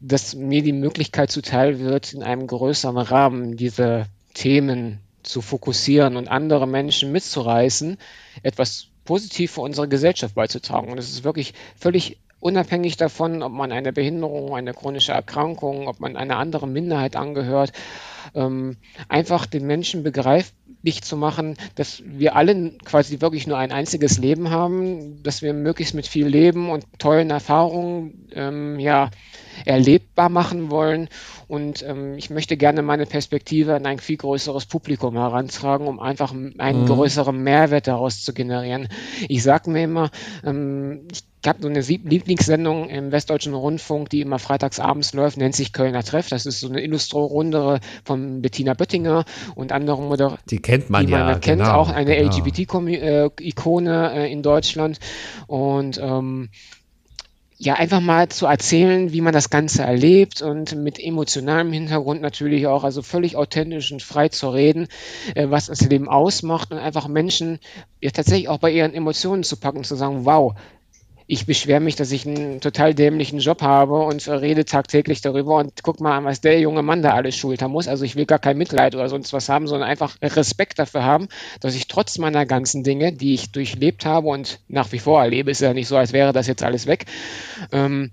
[0.00, 6.28] dass mir die Möglichkeit zuteil wird, in einem größeren Rahmen diese Themen zu fokussieren und
[6.28, 7.98] andere Menschen mitzureißen,
[8.42, 10.90] etwas positiv für unsere Gesellschaft beizutragen.
[10.90, 15.98] Und es ist wirklich völlig unabhängig davon, ob man eine Behinderung, eine chronische Erkrankung, ob
[15.98, 17.72] man einer anderen Minderheit angehört,
[18.34, 18.76] ähm,
[19.08, 24.50] einfach den Menschen begreiflich zu machen, dass wir alle quasi wirklich nur ein einziges Leben
[24.50, 29.10] haben, dass wir möglichst mit viel Leben und tollen Erfahrungen ähm, ja,
[29.64, 31.08] erlebbar machen wollen.
[31.48, 36.32] Und ähm, ich möchte gerne meine Perspektive an ein viel größeres Publikum herantragen, um einfach
[36.32, 38.88] einen größeren Mehrwert daraus zu generieren.
[39.28, 40.10] Ich sage mir immer,
[40.44, 41.08] ähm,
[41.44, 45.74] ich habe so eine Lieblingssendung im Westdeutschen Rundfunk, die immer freitags abends läuft, nennt sich
[45.74, 46.30] Kölner Treff.
[46.30, 51.12] Das ist so eine Illustro-Runde von Bettina Böttinger und anderen Moder Die kennt man die
[51.12, 51.22] ja.
[51.22, 52.30] man kennt, genau, auch eine genau.
[52.30, 54.98] LGBT-Ikone äh, in Deutschland.
[55.46, 56.48] Und ähm,
[57.58, 62.66] ja, einfach mal zu erzählen, wie man das Ganze erlebt und mit emotionalem Hintergrund natürlich
[62.68, 64.88] auch, also völlig authentisch und frei zu reden,
[65.34, 67.58] äh, was das Leben ausmacht und einfach Menschen
[68.00, 70.54] ja tatsächlich auch bei ihren Emotionen zu packen und zu sagen, wow,
[71.26, 75.82] ich beschwere mich, dass ich einen total dämlichen Job habe und rede tagtäglich darüber und
[75.82, 77.88] guck mal an, was der junge Mann da alles schultern muss.
[77.88, 81.28] Also ich will gar kein Mitleid oder sonst was haben, sondern einfach Respekt dafür haben,
[81.60, 85.50] dass ich trotz meiner ganzen Dinge, die ich durchlebt habe und nach wie vor erlebe,
[85.50, 87.06] ist ja nicht so, als wäre das jetzt alles weg,
[87.72, 88.10] ähm,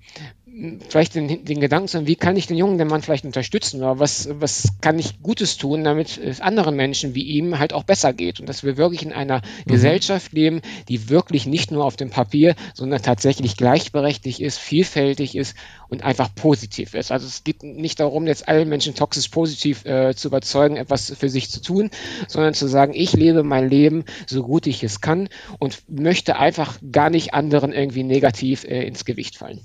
[0.90, 4.00] vielleicht den, den Gedanken zu haben, wie kann ich den jungen Mann vielleicht unterstützen oder
[4.00, 8.12] was, was kann ich Gutes tun, damit es anderen Menschen wie ihm halt auch besser
[8.12, 12.10] geht und dass wir wirklich in einer Gesellschaft leben, die wirklich nicht nur auf dem
[12.10, 15.56] Papier, sondern tatsächlich gleichberechtigt ist, vielfältig ist
[15.88, 17.12] und einfach positiv ist.
[17.12, 21.30] Also es geht nicht darum, jetzt alle Menschen toxisch positiv äh, zu überzeugen, etwas für
[21.30, 21.90] sich zu tun,
[22.28, 25.30] sondern zu sagen, ich lebe mein Leben so gut ich es kann
[25.60, 29.62] und möchte einfach gar nicht anderen irgendwie negativ äh, ins Gewicht fallen.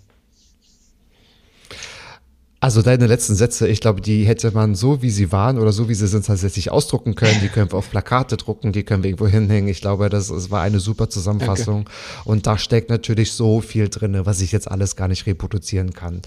[2.59, 5.90] Also deine letzten Sätze, ich glaube, die hätte man so, wie sie waren oder so,
[5.90, 7.38] wie sie sind, tatsächlich ausdrucken können.
[7.42, 9.68] Die können wir auf Plakate drucken, die können wir irgendwo hinhängen.
[9.68, 11.88] Ich glaube, das, das war eine super Zusammenfassung.
[12.24, 16.22] Und da steckt natürlich so viel drinne, was ich jetzt alles gar nicht reproduzieren kann.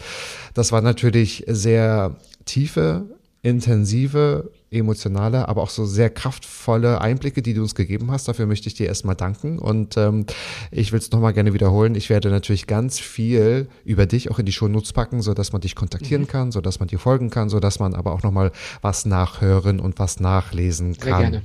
[0.53, 2.15] Das war natürlich sehr
[2.45, 3.05] tiefe,
[3.41, 8.27] intensive, emotionale, aber auch so sehr kraftvolle Einblicke, die du uns gegeben hast.
[8.27, 9.57] Dafür möchte ich dir erstmal danken.
[9.59, 10.25] Und ähm,
[10.71, 11.95] ich will es nochmal gerne wiederholen.
[11.95, 15.75] Ich werde natürlich ganz viel über dich auch in die Shownotes packen, sodass man dich
[15.75, 19.99] kontaktieren kann, sodass man dir folgen kann, sodass man aber auch nochmal was nachhören und
[19.99, 21.21] was nachlesen Sehr kann.
[21.21, 21.41] gerne.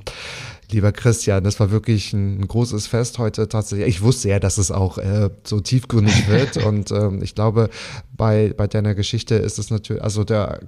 [0.70, 3.86] Lieber Christian, das war wirklich ein großes Fest heute tatsächlich.
[3.86, 7.70] Ich wusste ja, dass es auch äh, so tiefgründig wird und ähm, ich glaube,
[8.16, 10.58] bei, bei deiner Geschichte ist es natürlich, also da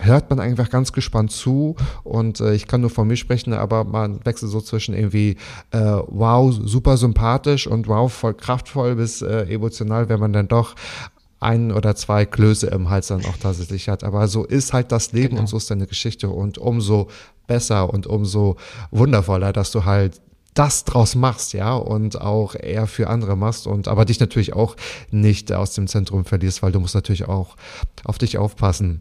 [0.00, 3.84] hört man einfach ganz gespannt zu und äh, ich kann nur von mir sprechen, aber
[3.84, 5.36] man wechselt so zwischen irgendwie
[5.70, 10.74] äh, wow, super sympathisch und wow, voll kraftvoll bis äh, emotional, wenn man dann doch
[11.40, 14.02] ein oder zwei Klöße im Hals dann auch tatsächlich hat.
[14.02, 15.42] Aber so ist halt das Leben Genau.
[15.42, 17.08] und so ist deine Geschichte und umso
[17.46, 18.56] besser und umso
[18.90, 20.20] wundervoller, dass du halt
[20.54, 24.76] das draus machst, ja, und auch eher für andere machst und aber dich natürlich auch
[25.10, 27.56] nicht aus dem Zentrum verlierst, weil du musst natürlich auch
[28.04, 29.00] auf dich aufpassen.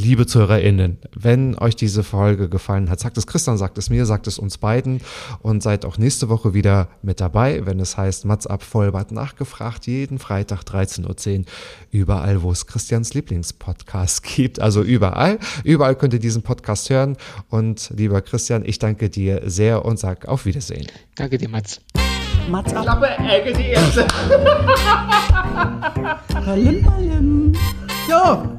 [0.00, 4.28] Liebe ZuhörerInnen, wenn euch diese Folge gefallen hat, sagt es Christian, sagt es mir, sagt
[4.28, 5.00] es uns beiden
[5.42, 9.88] und seid auch nächste Woche wieder mit dabei, wenn es heißt Mats ab Vollbart nachgefragt,
[9.88, 11.44] jeden Freitag 13.10 Uhr,
[11.90, 17.16] überall, wo es Christians Lieblingspodcast gibt, also überall, überall könnt ihr diesen Podcast hören
[17.50, 20.86] und lieber Christian, ich danke dir sehr und sag auf Wiedersehen.
[21.16, 21.80] Danke dir, Mats.
[22.48, 23.02] Mats ab.
[26.46, 27.52] Ballim, ballim.
[28.08, 28.58] So,